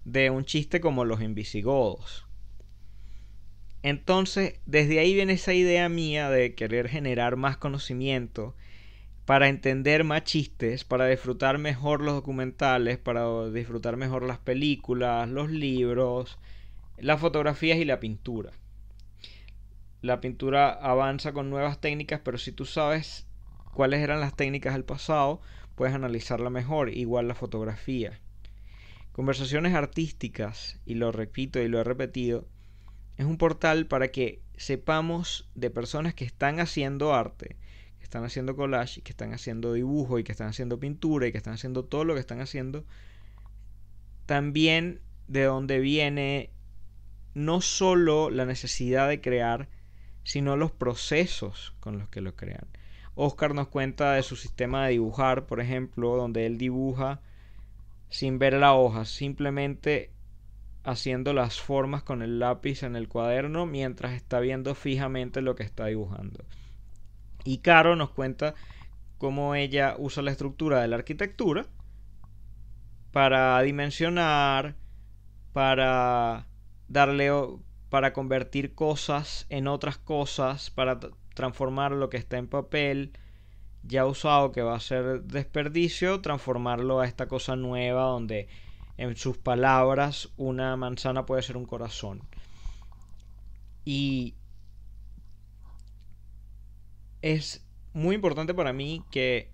de 0.06 0.30
un 0.30 0.46
chiste 0.46 0.82
como 0.82 1.04
los 1.04 1.20
invisigodos. 1.20 2.27
Entonces, 3.90 4.60
desde 4.66 5.00
ahí 5.00 5.14
viene 5.14 5.32
esa 5.32 5.54
idea 5.54 5.88
mía 5.88 6.30
de 6.30 6.56
querer 6.56 6.90
generar 6.90 7.38
más 7.38 7.56
conocimiento 7.56 8.54
para 9.24 9.48
entender 9.48 10.04
más 10.04 10.26
chistes, 10.26 10.84
para 10.84 11.08
disfrutar 11.08 11.58
mejor 11.58 12.02
los 12.02 12.16
documentales, 12.16 12.98
para 12.98 13.50
disfrutar 13.50 13.96
mejor 13.96 14.24
las 14.24 14.40
películas, 14.40 15.30
los 15.30 15.50
libros, 15.50 16.38
las 16.98 17.22
fotografías 17.22 17.78
y 17.78 17.86
la 17.86 18.02
pintura. 18.02 18.52
la 20.02 20.20
pintura 20.20 20.70
avanza 20.70 21.32
con 21.32 21.50
nuevas 21.50 21.80
técnicas, 21.80 22.20
pero 22.26 22.38
si 22.38 22.52
tú 22.52 22.66
sabes 22.66 23.26
cuáles 23.74 24.02
eran 24.02 24.20
las 24.20 24.36
técnicas 24.36 24.74
del 24.74 24.84
pasado, 24.84 25.40
puedes 25.76 25.96
analizarla 25.96 26.50
mejor, 26.50 26.90
igual 26.90 27.30
la 27.30 27.36
fotografía. 27.36 28.20
Conversaciones 29.14 29.74
artísticas, 29.76 30.78
y 30.86 30.96
lo 30.96 31.14
repito 31.14 31.62
y 31.62 31.70
lo 31.70 31.80
he 31.80 31.86
repetido, 31.86 32.50
es 33.18 33.26
un 33.26 33.38
portal 33.38 33.88
para 33.88 34.10
que 34.10 34.42
sepamos 34.58 35.50
de 35.56 35.70
personas 35.70 36.14
que 36.14 36.26
están 36.26 36.60
haciendo 36.60 37.14
arte, 37.14 37.56
que 37.98 38.04
están 38.04 38.24
haciendo 38.24 38.56
collage, 38.56 39.02
que 39.02 39.12
están 39.12 39.34
haciendo 39.34 39.74
dibujo 39.74 40.20
y 40.20 40.24
que 40.24 40.32
están 40.32 40.48
haciendo 40.48 40.80
pintura 40.80 41.28
y 41.28 41.32
que 41.32 41.38
están 41.38 41.54
haciendo 41.54 41.84
todo 41.84 42.06
lo 42.06 42.14
que 42.14 42.20
están 42.20 42.42
haciendo, 42.42 42.86
también 44.26 45.02
de 45.28 45.44
dónde 45.44 45.80
viene 45.80 46.52
no 47.34 47.62
solo 47.62 48.30
la 48.30 48.46
necesidad 48.46 49.08
de 49.08 49.22
crear, 49.22 49.68
sino 50.24 50.58
los 50.58 50.72
procesos 50.72 51.74
con 51.80 51.98
los 51.98 52.10
que 52.10 52.22
lo 52.22 52.36
crean. 52.36 52.68
Oscar 53.16 53.56
nos 53.56 53.68
cuenta 53.68 54.14
de 54.14 54.24
su 54.24 54.36
sistema 54.36 54.86
de 54.86 54.92
dibujar, 54.92 55.48
por 55.48 55.60
ejemplo, 55.60 56.16
donde 56.16 56.46
él 56.46 56.58
dibuja 56.58 57.22
sin 58.10 58.38
ver 58.38 58.54
la 58.54 58.74
hoja, 58.74 59.06
simplemente 59.06 60.12
haciendo 60.88 61.34
las 61.34 61.60
formas 61.60 62.02
con 62.02 62.22
el 62.22 62.40
lápiz 62.40 62.82
en 62.82 62.96
el 62.96 63.10
cuaderno 63.10 63.66
mientras 63.66 64.14
está 64.14 64.40
viendo 64.40 64.74
fijamente 64.74 65.42
lo 65.42 65.54
que 65.54 65.64
está 65.64 65.88
dibujando. 65.88 66.46
Y 67.44 67.58
Caro 67.58 67.98
nos 67.98 68.12
cuenta 68.12 68.56
cómo 69.18 69.54
ella 69.54 69.96
usa 69.98 70.24
la 70.24 70.32
estructura 70.32 70.82
de 70.82 70.88
la 70.88 70.96
arquitectura 70.96 71.66
para 73.12 73.62
dimensionar, 73.62 74.76
para 75.52 76.48
darle 76.88 77.32
para 77.90 78.14
convertir 78.14 78.74
cosas 78.74 79.46
en 79.50 79.68
otras 79.68 79.98
cosas, 79.98 80.70
para 80.70 81.00
transformar 81.34 81.92
lo 81.92 82.10
que 82.10 82.18
está 82.18 82.38
en 82.38 82.48
papel 82.48 83.12
ya 83.84 84.06
usado 84.06 84.52
que 84.52 84.62
va 84.62 84.76
a 84.76 84.80
ser 84.80 85.24
desperdicio, 85.24 86.22
transformarlo 86.22 87.00
a 87.02 87.06
esta 87.06 87.28
cosa 87.28 87.56
nueva 87.56 88.04
donde 88.04 88.48
en 88.98 89.16
sus 89.16 89.38
palabras 89.38 90.30
una 90.38 90.76
manzana 90.76 91.26
puede 91.26 91.44
ser 91.44 91.58
un 91.58 91.66
corazón. 91.66 92.22
Y 93.86 94.36
es 97.22 97.66
muy 97.94 98.16
importante 98.16 98.54
para 98.54 98.74
mí 98.74 99.04
que 99.12 99.52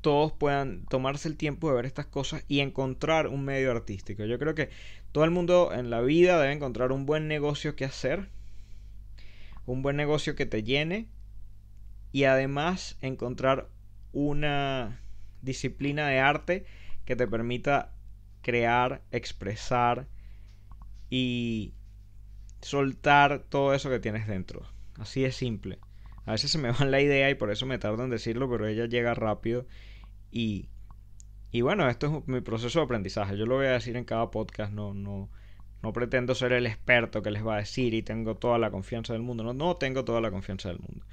todos 0.00 0.32
puedan 0.32 0.84
tomarse 0.86 1.28
el 1.28 1.36
tiempo 1.36 1.68
de 1.68 1.76
ver 1.76 1.86
estas 1.86 2.06
cosas 2.06 2.44
y 2.48 2.60
encontrar 2.60 3.26
un 3.26 3.44
medio 3.44 3.70
artístico. 3.70 4.24
Yo 4.24 4.38
creo 4.38 4.54
que 4.54 4.70
todo 5.12 5.24
el 5.24 5.30
mundo 5.30 5.72
en 5.72 5.90
la 5.90 6.00
vida 6.00 6.40
debe 6.40 6.52
encontrar 6.52 6.92
un 6.92 7.04
buen 7.04 7.28
negocio 7.28 7.74
que 7.74 7.84
hacer, 7.84 8.30
un 9.66 9.82
buen 9.82 9.96
negocio 9.96 10.34
que 10.36 10.46
te 10.46 10.62
llene 10.62 11.08
y 12.12 12.24
además 12.24 12.96
encontrar 13.00 13.68
una 14.12 15.00
disciplina 15.42 16.08
de 16.08 16.20
arte 16.20 16.64
que 17.04 17.16
te 17.16 17.26
permita 17.26 17.92
crear, 18.42 19.02
expresar 19.10 20.08
y 21.10 21.74
soltar 22.60 23.44
todo 23.48 23.74
eso 23.74 23.90
que 23.90 24.00
tienes 24.00 24.26
dentro. 24.26 24.62
Así 24.98 25.22
de 25.22 25.32
simple. 25.32 25.78
A 26.26 26.32
veces 26.32 26.50
se 26.50 26.58
me 26.58 26.70
va 26.70 26.84
la 26.84 27.00
idea 27.00 27.30
y 27.30 27.34
por 27.34 27.50
eso 27.50 27.66
me 27.66 27.78
tardo 27.78 28.04
en 28.04 28.10
decirlo, 28.10 28.50
pero 28.50 28.66
ella 28.66 28.86
llega 28.86 29.14
rápido 29.14 29.66
y, 30.30 30.68
y 31.50 31.62
bueno, 31.62 31.88
esto 31.88 32.18
es 32.18 32.28
mi 32.28 32.40
proceso 32.40 32.80
de 32.80 32.84
aprendizaje. 32.84 33.36
Yo 33.36 33.46
lo 33.46 33.56
voy 33.56 33.66
a 33.66 33.72
decir 33.72 33.96
en 33.96 34.04
cada 34.04 34.30
podcast, 34.30 34.72
no, 34.72 34.92
no, 34.92 35.30
no 35.82 35.92
pretendo 35.92 36.34
ser 36.34 36.52
el 36.52 36.66
experto 36.66 37.22
que 37.22 37.30
les 37.30 37.46
va 37.46 37.54
a 37.54 37.58
decir 37.58 37.94
y 37.94 38.02
tengo 38.02 38.36
toda 38.36 38.58
la 38.58 38.70
confianza 38.70 39.14
del 39.14 39.22
mundo. 39.22 39.44
No, 39.44 39.54
no 39.54 39.76
tengo 39.76 40.04
toda 40.04 40.20
la 40.20 40.30
confianza 40.30 40.68
del 40.68 40.80
mundo. 40.80 41.06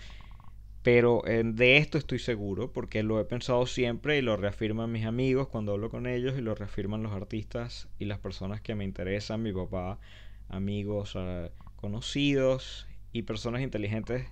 Pero 0.85 1.25
eh, 1.25 1.41
de 1.43 1.77
esto 1.77 1.97
estoy 1.97 2.19
seguro 2.19 2.71
porque 2.71 3.01
lo 3.01 3.19
he 3.19 3.25
pensado 3.25 3.65
siempre 3.65 4.19
y 4.19 4.21
lo 4.21 4.37
reafirman 4.37 4.91
mis 4.91 5.07
amigos 5.07 5.47
cuando 5.47 5.71
hablo 5.71 5.89
con 5.89 6.05
ellos 6.05 6.37
y 6.37 6.41
lo 6.41 6.53
reafirman 6.53 7.01
los 7.01 7.11
artistas 7.11 7.87
y 7.97 8.05
las 8.05 8.19
personas 8.19 8.61
que 8.61 8.75
me 8.75 8.83
interesan, 8.83 9.41
mi 9.41 9.51
papá, 9.51 9.99
amigos, 10.47 11.15
ah, 11.15 11.49
conocidos 11.75 12.87
y 13.11 13.23
personas 13.23 13.63
inteligentes 13.63 14.27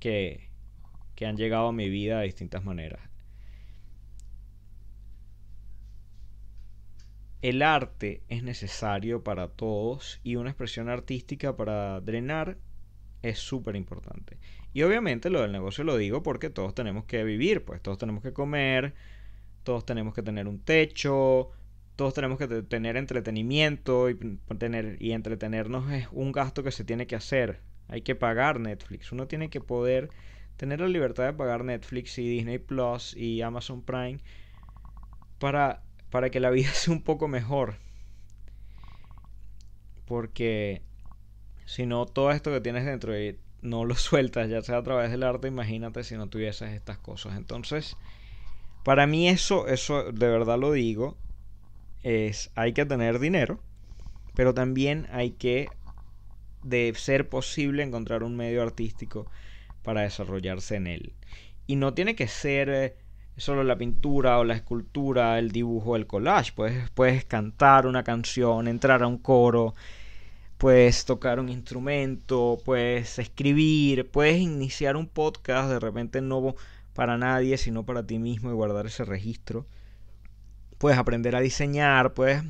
que, 0.00 0.50
que 1.14 1.24
han 1.24 1.38
llegado 1.38 1.68
a 1.68 1.72
mi 1.72 1.88
vida 1.88 2.18
de 2.18 2.26
distintas 2.26 2.62
maneras. 2.62 3.00
El 7.40 7.62
arte 7.62 8.22
es 8.28 8.42
necesario 8.42 9.24
para 9.24 9.48
todos 9.48 10.20
y 10.22 10.36
una 10.36 10.50
expresión 10.50 10.90
artística 10.90 11.56
para 11.56 12.02
drenar 12.02 12.58
es 13.22 13.38
súper 13.38 13.76
importante. 13.76 14.38
Y 14.74 14.82
obviamente 14.82 15.30
lo 15.30 15.40
del 15.40 15.52
negocio 15.52 15.84
lo 15.84 15.96
digo 15.96 16.22
porque 16.24 16.50
todos 16.50 16.74
tenemos 16.74 17.04
que 17.04 17.22
vivir, 17.22 17.64
pues 17.64 17.80
todos 17.80 17.96
tenemos 17.96 18.22
que 18.24 18.32
comer, 18.32 18.94
todos 19.62 19.86
tenemos 19.86 20.14
que 20.14 20.22
tener 20.22 20.48
un 20.48 20.58
techo, 20.58 21.50
todos 21.94 22.12
tenemos 22.12 22.38
que 22.38 22.48
tener 22.48 22.96
entretenimiento 22.96 24.10
y, 24.10 24.16
tener, 24.58 24.96
y 25.00 25.12
entretenernos 25.12 25.90
es 25.92 26.08
un 26.10 26.32
gasto 26.32 26.64
que 26.64 26.72
se 26.72 26.84
tiene 26.84 27.06
que 27.06 27.14
hacer. 27.14 27.60
Hay 27.86 28.02
que 28.02 28.16
pagar 28.16 28.58
Netflix. 28.58 29.12
Uno 29.12 29.28
tiene 29.28 29.48
que 29.48 29.60
poder 29.60 30.10
tener 30.56 30.80
la 30.80 30.88
libertad 30.88 31.24
de 31.24 31.34
pagar 31.34 31.64
Netflix 31.64 32.18
y 32.18 32.28
Disney 32.28 32.58
Plus 32.58 33.16
y 33.16 33.42
Amazon 33.42 33.80
Prime 33.80 34.18
para, 35.38 35.82
para 36.10 36.30
que 36.30 36.40
la 36.40 36.50
vida 36.50 36.70
sea 36.72 36.92
un 36.92 37.02
poco 37.02 37.28
mejor. 37.28 37.76
Porque 40.04 40.82
si 41.64 41.86
no, 41.86 42.06
todo 42.06 42.32
esto 42.32 42.50
que 42.50 42.60
tienes 42.60 42.84
dentro 42.84 43.12
de 43.12 43.38
no 43.64 43.84
lo 43.84 43.94
sueltas, 43.96 44.48
ya 44.48 44.62
sea 44.62 44.78
a 44.78 44.82
través 44.82 45.10
del 45.10 45.24
arte, 45.24 45.48
imagínate 45.48 46.04
si 46.04 46.16
no 46.16 46.28
tuvieses 46.28 46.72
estas 46.72 46.98
cosas. 46.98 47.36
Entonces, 47.36 47.96
para 48.84 49.06
mí 49.06 49.28
eso, 49.28 49.66
eso 49.66 50.12
de 50.12 50.28
verdad 50.28 50.58
lo 50.58 50.70
digo, 50.70 51.16
es 52.02 52.50
hay 52.54 52.72
que 52.74 52.84
tener 52.84 53.18
dinero, 53.18 53.58
pero 54.34 54.54
también 54.54 55.08
hay 55.10 55.32
que, 55.32 55.70
de 56.62 56.92
ser 56.94 57.28
posible, 57.28 57.82
encontrar 57.82 58.22
un 58.22 58.36
medio 58.36 58.62
artístico 58.62 59.26
para 59.82 60.02
desarrollarse 60.02 60.76
en 60.76 60.86
él. 60.86 61.12
Y 61.66 61.76
no 61.76 61.94
tiene 61.94 62.14
que 62.14 62.28
ser 62.28 62.68
eh, 62.68 62.96
solo 63.36 63.64
la 63.64 63.76
pintura 63.76 64.38
o 64.38 64.44
la 64.44 64.54
escultura, 64.54 65.38
el 65.38 65.50
dibujo, 65.50 65.96
el 65.96 66.06
collage. 66.06 66.52
Puedes, 66.54 66.90
puedes 66.90 67.24
cantar 67.24 67.86
una 67.86 68.04
canción, 68.04 68.68
entrar 68.68 69.02
a 69.02 69.06
un 69.06 69.18
coro, 69.18 69.74
puedes 70.58 71.04
tocar 71.04 71.40
un 71.40 71.48
instrumento, 71.48 72.60
puedes 72.64 73.18
escribir, 73.18 74.10
puedes 74.10 74.40
iniciar 74.40 74.96
un 74.96 75.08
podcast 75.08 75.68
de 75.68 75.80
repente 75.80 76.20
no 76.20 76.54
para 76.94 77.18
nadie, 77.18 77.58
sino 77.58 77.84
para 77.84 78.06
ti 78.06 78.18
mismo 78.18 78.50
y 78.50 78.54
guardar 78.54 78.86
ese 78.86 79.04
registro. 79.04 79.66
Puedes 80.78 80.98
aprender 80.98 81.34
a 81.36 81.40
diseñar, 81.40 82.14
puedes 82.14 82.42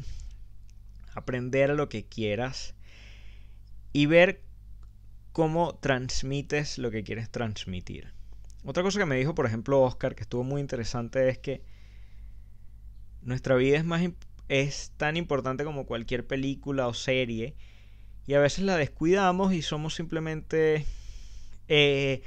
aprender 1.14 1.70
lo 1.70 1.88
que 1.88 2.04
quieras 2.04 2.74
y 3.92 4.06
ver 4.06 4.42
cómo 5.32 5.74
transmites 5.76 6.78
lo 6.78 6.90
que 6.90 7.04
quieres 7.04 7.30
transmitir. 7.30 8.12
Otra 8.64 8.82
cosa 8.82 8.98
que 8.98 9.06
me 9.06 9.16
dijo, 9.16 9.34
por 9.34 9.46
ejemplo, 9.46 9.82
Oscar, 9.82 10.14
que 10.14 10.22
estuvo 10.22 10.42
muy 10.42 10.60
interesante, 10.60 11.28
es 11.28 11.38
que 11.38 11.62
nuestra 13.22 13.54
vida 13.56 13.76
es, 13.78 13.84
más, 13.84 14.02
es 14.48 14.92
tan 14.96 15.16
importante 15.16 15.64
como 15.64 15.86
cualquier 15.86 16.26
película 16.26 16.86
o 16.86 16.94
serie 16.94 17.54
y 18.26 18.34
a 18.34 18.40
veces 18.40 18.64
la 18.64 18.76
descuidamos 18.76 19.52
y 19.52 19.62
somos 19.62 19.94
simplemente 19.94 20.86
eh, 21.68 22.22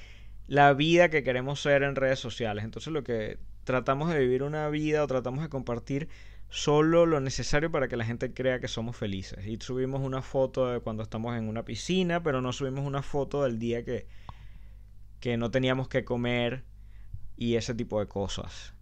la 0.48 0.74
vida 0.74 1.10
que 1.10 1.24
queremos 1.24 1.62
ser 1.62 1.84
en 1.84 1.96
redes 1.96 2.20
sociales. 2.20 2.64
Entonces 2.64 2.94
lo 2.94 3.04
que 3.04 3.40
tratamos 3.64 4.10
de 4.10 4.20
vivir 4.20 4.44
una 4.44 4.70
vida 4.70 5.04
o 5.04 5.08
tratamos 5.08 5.44
de 5.44 5.50
compartir 5.50 6.08
solo 6.50 7.06
lo 7.06 7.20
necesario 7.20 7.72
para 7.72 7.88
que 7.88 7.98
la 7.98 8.06
gente 8.06 8.34
crea 8.34 8.60
que 8.60 8.68
somos 8.68 8.96
felices. 8.96 9.46
Y 9.46 9.58
subimos 9.60 10.02
una 10.02 10.22
foto 10.22 10.72
de 10.72 10.80
cuando 10.80 11.04
estamos 11.04 11.36
en 11.38 11.48
una 11.48 11.64
piscina, 11.66 12.24
pero 12.24 12.42
no 12.42 12.54
subimos 12.54 12.86
una 12.86 13.02
foto 13.02 13.44
del 13.44 13.60
día 13.60 13.84
que, 13.84 14.08
que 15.20 15.36
no 15.38 15.52
teníamos 15.52 15.90
que 15.90 16.06
comer 16.06 16.64
y 17.36 17.56
ese 17.56 17.74
tipo 17.74 18.00
de 18.00 18.08
cosas. 18.08 18.74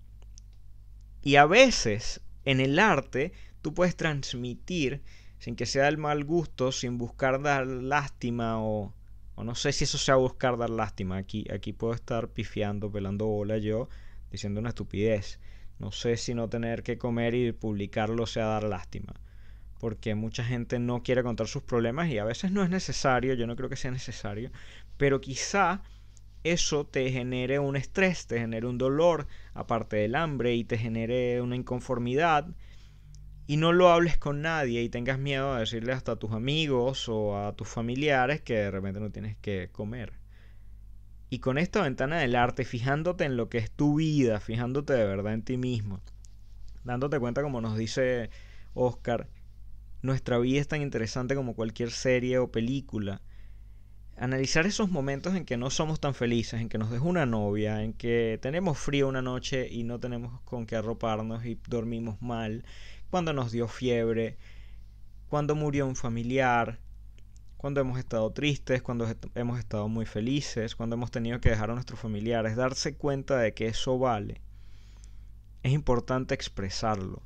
Y 1.21 1.37
a 1.37 1.45
veces 1.45 2.21
en 2.43 2.59
el 2.59 2.77
arte 2.77 3.33
tú 3.61 3.73
puedes 3.73 3.95
transmitir 3.95 5.01
sin 5.39 5.55
que 5.55 5.65
sea 5.65 5.85
del 5.85 5.97
mal 5.97 6.23
gusto, 6.23 6.71
sin 6.71 6.97
buscar 6.97 7.41
dar 7.41 7.67
lástima 7.67 8.61
o, 8.63 8.93
o 9.35 9.43
no 9.43 9.55
sé 9.55 9.71
si 9.71 9.83
eso 9.83 9.97
sea 9.97 10.15
buscar 10.15 10.57
dar 10.57 10.69
lástima. 10.69 11.17
Aquí, 11.17 11.45
aquí 11.53 11.73
puedo 11.73 11.93
estar 11.93 12.29
pifiando, 12.29 12.91
pelando 12.91 13.25
bola 13.25 13.57
yo, 13.57 13.89
diciendo 14.31 14.59
una 14.59 14.69
estupidez. 14.69 15.39
No 15.79 15.91
sé 15.91 16.17
si 16.17 16.33
no 16.33 16.49
tener 16.49 16.83
que 16.83 16.97
comer 16.97 17.35
y 17.35 17.51
publicarlo 17.51 18.25
sea 18.25 18.45
dar 18.45 18.63
lástima. 18.63 19.13
Porque 19.79 20.15
mucha 20.15 20.43
gente 20.43 20.79
no 20.79 21.03
quiere 21.03 21.21
contar 21.21 21.47
sus 21.47 21.63
problemas 21.63 22.09
y 22.09 22.17
a 22.17 22.23
veces 22.23 22.51
no 22.51 22.63
es 22.63 22.69
necesario, 22.69 23.33
yo 23.33 23.45
no 23.45 23.55
creo 23.55 23.69
que 23.69 23.75
sea 23.75 23.91
necesario, 23.91 24.51
pero 24.97 25.19
quizá 25.19 25.83
eso 26.45 26.85
te 26.85 27.11
genere 27.11 27.59
un 27.59 27.75
estrés, 27.75 28.27
te 28.27 28.39
genere 28.39 28.67
un 28.67 28.77
dolor, 28.77 29.27
aparte 29.53 29.97
del 29.97 30.15
hambre, 30.15 30.55
y 30.55 30.63
te 30.63 30.77
genere 30.77 31.41
una 31.41 31.55
inconformidad 31.55 32.47
y 33.47 33.57
no 33.57 33.73
lo 33.73 33.89
hables 33.89 34.17
con 34.17 34.41
nadie 34.41 34.81
y 34.81 34.89
tengas 34.89 35.19
miedo 35.19 35.53
a 35.53 35.59
decirle 35.59 35.93
hasta 35.93 36.13
a 36.13 36.15
tus 36.15 36.31
amigos 36.31 37.07
o 37.09 37.37
a 37.37 37.55
tus 37.55 37.67
familiares 37.67 38.41
que 38.41 38.55
de 38.55 38.71
repente 38.71 38.99
no 38.99 39.11
tienes 39.11 39.37
que 39.37 39.69
comer. 39.71 40.13
Y 41.29 41.39
con 41.39 41.57
esta 41.57 41.81
ventana 41.81 42.19
del 42.19 42.35
arte, 42.35 42.65
fijándote 42.65 43.25
en 43.25 43.37
lo 43.37 43.49
que 43.49 43.57
es 43.57 43.71
tu 43.71 43.95
vida, 43.95 44.39
fijándote 44.39 44.93
de 44.93 45.05
verdad 45.05 45.33
en 45.33 45.43
ti 45.43 45.57
mismo, 45.57 46.01
dándote 46.83 47.19
cuenta, 47.19 47.41
como 47.41 47.61
nos 47.61 47.77
dice 47.77 48.29
Oscar, 48.73 49.27
nuestra 50.01 50.37
vida 50.37 50.61
es 50.61 50.67
tan 50.67 50.81
interesante 50.81 51.35
como 51.35 51.55
cualquier 51.55 51.91
serie 51.91 52.37
o 52.37 52.51
película. 52.51 53.21
Analizar 54.17 54.65
esos 54.65 54.89
momentos 54.89 55.35
en 55.35 55.43
que 55.45 55.57
no 55.57 55.69
somos 55.69 55.99
tan 55.99 56.13
felices, 56.13 56.61
en 56.61 56.69
que 56.69 56.77
nos 56.77 56.89
dejó 56.89 57.09
una 57.09 57.25
novia, 57.25 57.83
en 57.83 57.91
que 57.91 58.39
tenemos 58.41 58.77
frío 58.77 59.09
una 59.09 59.21
noche 59.21 59.67
y 59.69 59.83
no 59.83 59.99
tenemos 59.99 60.39
con 60.41 60.65
qué 60.65 60.77
arroparnos 60.77 61.45
y 61.45 61.59
dormimos 61.67 62.21
mal, 62.21 62.63
cuando 63.09 63.33
nos 63.33 63.51
dio 63.51 63.67
fiebre, 63.67 64.37
cuando 65.29 65.55
murió 65.55 65.87
un 65.87 65.95
familiar, 65.95 66.79
cuando 67.57 67.81
hemos 67.81 67.97
estado 67.97 68.31
tristes, 68.31 68.81
cuando 68.81 69.07
hemos 69.33 69.59
estado 69.59 69.87
muy 69.87 70.05
felices, 70.05 70.75
cuando 70.75 70.95
hemos 70.95 71.11
tenido 71.11 71.41
que 71.41 71.49
dejar 71.49 71.71
a 71.71 71.73
nuestros 71.73 71.99
familiares, 71.99 72.55
darse 72.55 72.95
cuenta 72.95 73.37
de 73.37 73.53
que 73.53 73.67
eso 73.67 73.97
vale. 73.97 74.41
Es 75.63 75.71
importante 75.71 76.35
expresarlo, 76.35 77.23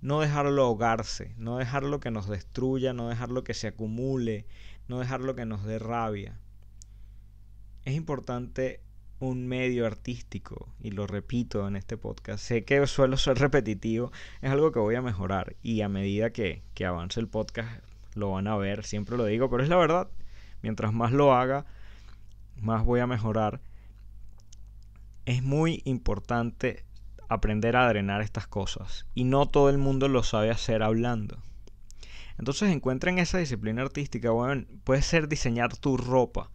no 0.00 0.20
dejarlo 0.20 0.62
ahogarse, 0.62 1.34
no 1.36 1.58
dejarlo 1.58 2.00
que 2.00 2.10
nos 2.10 2.28
destruya, 2.28 2.94
no 2.94 3.08
dejarlo 3.08 3.44
que 3.44 3.52
se 3.52 3.66
acumule, 3.66 4.46
no 4.88 5.00
dejarlo 5.00 5.34
que 5.34 5.44
nos 5.44 5.64
dé 5.64 5.78
rabia. 5.78 6.38
Es 7.84 7.94
importante 7.94 8.80
un 9.20 9.46
medio 9.46 9.86
artístico, 9.86 10.68
y 10.80 10.90
lo 10.90 11.06
repito 11.06 11.66
en 11.66 11.76
este 11.76 11.96
podcast, 11.96 12.44
sé 12.44 12.64
que 12.64 12.86
suelo 12.86 13.16
ser 13.16 13.38
repetitivo, 13.38 14.12
es 14.42 14.50
algo 14.50 14.72
que 14.72 14.78
voy 14.78 14.94
a 14.94 15.02
mejorar 15.02 15.56
y 15.62 15.80
a 15.80 15.88
medida 15.88 16.30
que, 16.30 16.62
que 16.74 16.84
avance 16.84 17.20
el 17.20 17.28
podcast 17.28 17.82
lo 18.14 18.32
van 18.32 18.46
a 18.46 18.56
ver, 18.56 18.84
siempre 18.84 19.16
lo 19.16 19.24
digo, 19.24 19.48
pero 19.50 19.62
es 19.62 19.68
la 19.68 19.76
verdad, 19.76 20.08
mientras 20.62 20.92
más 20.92 21.12
lo 21.12 21.34
haga, 21.34 21.66
más 22.60 22.84
voy 22.84 23.00
a 23.00 23.06
mejorar. 23.06 23.60
Es 25.26 25.42
muy 25.42 25.82
importante 25.84 26.84
aprender 27.28 27.76
a 27.76 27.88
drenar 27.88 28.20
estas 28.20 28.46
cosas 28.46 29.06
y 29.14 29.24
no 29.24 29.46
todo 29.46 29.70
el 29.70 29.78
mundo 29.78 30.08
lo 30.08 30.22
sabe 30.22 30.50
hacer 30.50 30.82
hablando. 30.82 31.38
Entonces 32.38 32.70
encuentren 32.70 33.18
esa 33.18 33.38
disciplina 33.38 33.82
artística, 33.82 34.30
bueno, 34.30 34.66
puede 34.82 35.02
ser 35.02 35.28
diseñar 35.28 35.76
tu 35.76 35.96
ropa, 35.96 36.50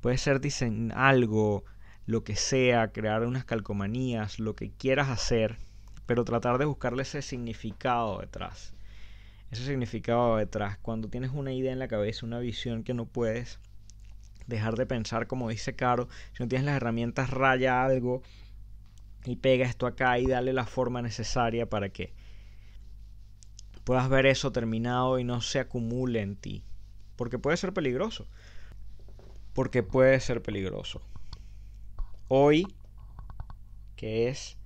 puede 0.00 0.18
ser 0.18 0.40
diseñar 0.40 0.98
algo, 0.98 1.64
lo 2.06 2.22
que 2.22 2.36
sea, 2.36 2.92
crear 2.92 3.24
unas 3.24 3.44
calcomanías, 3.44 4.38
lo 4.38 4.54
que 4.54 4.70
quieras 4.70 5.08
hacer, 5.08 5.58
pero 6.06 6.24
tratar 6.24 6.58
de 6.58 6.64
buscarle 6.64 7.02
ese 7.02 7.20
significado 7.20 8.20
detrás. 8.20 8.74
Ese 9.50 9.64
significado 9.64 10.36
detrás. 10.36 10.78
Cuando 10.78 11.08
tienes 11.08 11.32
una 11.32 11.52
idea 11.52 11.72
en 11.72 11.80
la 11.80 11.88
cabeza, 11.88 12.24
una 12.24 12.38
visión 12.38 12.84
que 12.84 12.94
no 12.94 13.06
puedes 13.06 13.58
dejar 14.46 14.76
de 14.76 14.86
pensar, 14.86 15.26
como 15.26 15.48
dice 15.48 15.74
Caro, 15.74 16.08
si 16.32 16.44
no 16.44 16.48
tienes 16.48 16.64
las 16.64 16.76
herramientas, 16.76 17.30
raya 17.30 17.84
algo 17.84 18.22
y 19.24 19.36
pega 19.36 19.66
esto 19.66 19.88
acá 19.88 20.20
y 20.20 20.26
dale 20.26 20.52
la 20.52 20.66
forma 20.66 21.02
necesaria 21.02 21.68
para 21.68 21.88
que 21.88 22.14
puedas 23.82 24.08
ver 24.08 24.26
eso 24.26 24.52
terminado 24.52 25.18
y 25.18 25.24
no 25.24 25.40
se 25.40 25.58
acumule 25.58 26.20
en 26.20 26.36
ti. 26.36 26.62
Porque 27.16 27.40
puede 27.40 27.56
ser 27.56 27.72
peligroso. 27.72 28.28
Porque 29.54 29.82
puede 29.82 30.20
ser 30.20 30.42
peligroso 30.42 31.02
hoy, 32.28 32.66
que 33.96 34.28
es, 34.28 34.56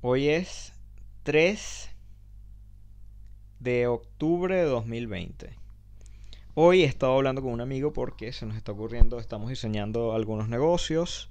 hoy 0.00 0.28
es 0.28 0.72
3 1.24 1.90
de 3.60 3.86
octubre 3.86 4.56
de 4.56 4.64
2020. 4.64 5.56
Hoy 6.54 6.82
he 6.82 6.86
estado 6.86 7.14
hablando 7.14 7.42
con 7.42 7.52
un 7.52 7.60
amigo 7.60 7.92
porque 7.92 8.32
se 8.32 8.46
nos 8.46 8.56
está 8.56 8.72
ocurriendo, 8.72 9.18
estamos 9.18 9.48
diseñando 9.48 10.12
algunos 10.12 10.48
negocios 10.48 11.30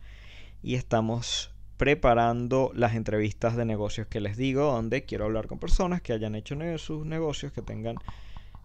y 0.63 0.75
estamos 0.75 1.51
preparando 1.77 2.71
las 2.73 2.95
entrevistas 2.95 3.55
de 3.55 3.65
negocios 3.65 4.07
que 4.07 4.19
les 4.19 4.37
digo, 4.37 4.71
donde 4.71 5.03
quiero 5.03 5.25
hablar 5.25 5.47
con 5.47 5.59
personas 5.59 6.01
que 6.01 6.13
hayan 6.13 6.35
hecho 6.35 6.55
sus 6.77 7.05
negocios, 7.05 7.51
que 7.51 7.61
tengan 7.61 7.95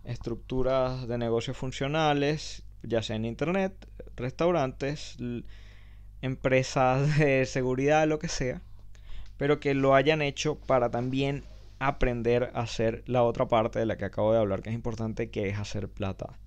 estructuras 0.05 1.09
de 1.09 1.19
negocios 1.19 1.57
funcionales, 1.57 2.63
ya 2.83 3.03
sea 3.03 3.17
en 3.17 3.25
internet, 3.25 3.75
restaurantes, 4.17 5.17
empresas 6.23 7.19
de 7.19 7.47
seguridad, 7.47 8.07
lo 8.07 8.19
que 8.19 8.29
sea, 8.29 8.63
pero 9.37 9.61
que 9.61 9.75
lo 9.75 9.95
hayan 9.95 10.23
hecho 10.23 10.57
para 10.57 10.91
también 10.91 11.45
aprender 11.79 12.51
a 12.55 12.61
hacer 12.61 13.03
la 13.07 13.23
otra 13.23 13.49
parte 13.49 13.79
de 13.79 13.87
la 13.87 13.97
que 13.97 14.07
acabo 14.07 14.33
de 14.33 14.39
hablar, 14.39 14.63
que 14.63 14.71
es 14.71 14.75
importante, 14.75 15.31
que 15.31 15.49
es 15.49 15.59
hacer 15.59 15.89
plata. 15.89 16.39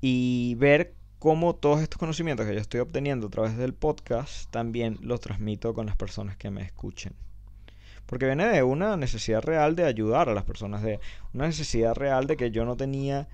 Y 0.00 0.56
ver 0.56 0.94
cómo 1.20 1.54
todos 1.54 1.80
estos 1.80 1.98
conocimientos 1.98 2.46
que 2.46 2.54
yo 2.54 2.60
estoy 2.60 2.80
obteniendo 2.80 3.28
a 3.28 3.30
través 3.30 3.56
del 3.56 3.74
podcast 3.74 4.50
también 4.50 4.98
los 5.00 5.20
transmito 5.20 5.72
con 5.72 5.86
las 5.86 5.94
personas 5.94 6.36
que 6.36 6.50
me 6.50 6.62
escuchen. 6.62 7.14
Porque 8.06 8.26
viene 8.26 8.48
de 8.48 8.64
una 8.64 8.96
necesidad 8.96 9.40
real 9.42 9.76
de 9.76 9.84
ayudar 9.84 10.28
a 10.28 10.34
las 10.34 10.44
personas, 10.44 10.82
de 10.82 10.98
una 11.32 11.46
necesidad 11.46 11.94
real 11.94 12.26
de 12.26 12.36
que 12.36 12.50
yo 12.50 12.64
no 12.64 12.76
tenía 12.76 13.28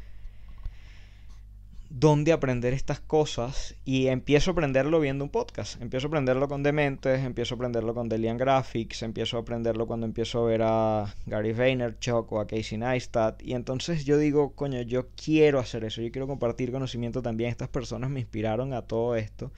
dónde 1.90 2.32
aprender 2.32 2.74
estas 2.74 3.00
cosas 3.00 3.74
y 3.84 4.08
empiezo 4.08 4.50
a 4.50 4.52
aprenderlo 4.52 5.00
viendo 5.00 5.24
un 5.24 5.30
podcast. 5.30 5.80
Empiezo 5.80 6.06
a 6.06 6.08
aprenderlo 6.08 6.48
con 6.48 6.62
Dementes, 6.62 7.24
empiezo 7.24 7.54
a 7.54 7.56
aprenderlo 7.56 7.94
con 7.94 8.08
Delian 8.08 8.36
Graphics, 8.36 9.02
empiezo 9.02 9.36
a 9.36 9.40
aprenderlo 9.40 9.86
cuando 9.86 10.06
empiezo 10.06 10.40
a 10.40 10.46
ver 10.46 10.62
a 10.64 11.14
Gary 11.26 11.52
Vaynerchuk 11.52 12.30
o 12.32 12.40
a 12.40 12.46
Casey 12.46 12.78
Neistat 12.78 13.42
y 13.42 13.54
entonces 13.54 14.04
yo 14.04 14.18
digo, 14.18 14.54
coño, 14.54 14.82
yo 14.82 15.08
quiero 15.10 15.58
hacer 15.58 15.84
eso, 15.84 16.02
yo 16.02 16.10
quiero 16.10 16.26
compartir 16.26 16.70
conocimiento 16.72 17.22
también. 17.22 17.50
Estas 17.50 17.68
personas 17.68 18.10
me 18.10 18.20
inspiraron 18.20 18.74
a 18.74 18.82
todo 18.82 19.16
esto 19.16 19.50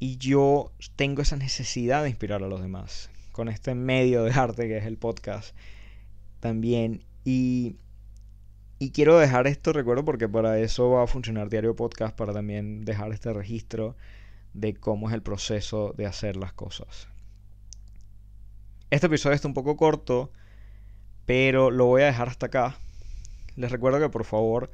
y 0.00 0.16
yo 0.18 0.72
tengo 0.96 1.22
esa 1.22 1.36
necesidad 1.36 2.02
de 2.02 2.10
inspirar 2.10 2.42
a 2.42 2.48
los 2.48 2.60
demás 2.60 3.10
con 3.32 3.48
este 3.48 3.74
medio 3.74 4.24
de 4.24 4.32
arte 4.32 4.66
que 4.66 4.78
es 4.78 4.84
el 4.84 4.96
podcast 4.96 5.54
también 6.40 7.04
y 7.24 7.76
y 8.78 8.90
quiero 8.90 9.18
dejar 9.18 9.46
esto 9.46 9.72
recuerdo 9.72 10.04
porque 10.04 10.28
para 10.28 10.58
eso 10.58 10.90
va 10.90 11.02
a 11.02 11.06
funcionar 11.06 11.48
Diario 11.48 11.74
Podcast, 11.74 12.16
para 12.16 12.32
también 12.32 12.84
dejar 12.84 13.12
este 13.12 13.32
registro 13.32 13.96
de 14.54 14.74
cómo 14.74 15.08
es 15.08 15.14
el 15.14 15.22
proceso 15.22 15.94
de 15.96 16.06
hacer 16.06 16.36
las 16.36 16.52
cosas. 16.52 17.08
Este 18.90 19.06
episodio 19.06 19.34
está 19.34 19.48
un 19.48 19.54
poco 19.54 19.76
corto, 19.76 20.30
pero 21.26 21.70
lo 21.70 21.86
voy 21.86 22.02
a 22.02 22.06
dejar 22.06 22.28
hasta 22.28 22.46
acá. 22.46 22.76
Les 23.56 23.72
recuerdo 23.72 23.98
que 23.98 24.08
por 24.08 24.24
favor, 24.24 24.70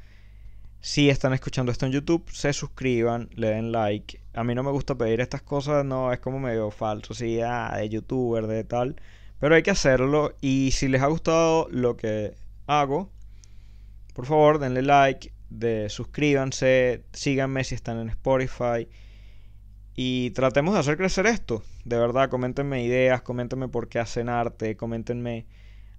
si 0.81 1.09
están 1.09 1.33
escuchando 1.33 1.73
esto 1.73 1.87
en 1.87 1.93
YouTube, 1.93 2.31
se 2.31 2.53
suscriban, 2.53 3.31
le 3.35 3.49
den 3.49 3.73
like. 3.73 4.21
A 4.35 4.45
mí 4.45 4.55
no 4.55 4.63
me 4.63 4.71
gusta 4.71 4.97
pedir 4.97 5.23
estas 5.23 5.41
cosas, 5.41 5.83
no, 5.85 6.13
es 6.13 6.21
como 6.21 6.39
medio 6.39 6.71
falso, 6.71 7.15
sí, 7.15 7.41
ah, 7.41 7.75
de 7.79 7.89
youtuber, 7.89 8.47
de 8.47 8.65
tal. 8.65 8.97
Pero 9.41 9.55
hay 9.55 9.63
que 9.63 9.71
hacerlo 9.71 10.35
y 10.43 10.73
si 10.73 10.89
les 10.89 11.01
ha 11.01 11.07
gustado 11.07 11.69
lo 11.71 11.97
que 11.97 12.35
hago, 12.67 13.11
por 14.15 14.27
favor, 14.27 14.59
denle 14.59 14.83
like, 14.83 15.33
suscríbanse, 15.89 17.05
síganme 17.13 17.65
si 17.65 17.75
están 17.75 17.99
en 17.99 18.09
Spotify. 18.09 18.89
Y 19.97 20.31
tratemos 20.31 20.75
de 20.75 20.81
hacer 20.81 20.97
crecer 20.97 21.27
esto. 21.27 21.63
De 21.85 21.99
verdad, 21.99 22.31
coméntenme 22.31 22.83
ideas, 22.83 23.23
coméntenme 23.23 23.69
por 23.69 23.89
qué 23.89 23.99
hacen 23.99 24.29
arte, 24.29 24.77
coméntenme 24.77 25.47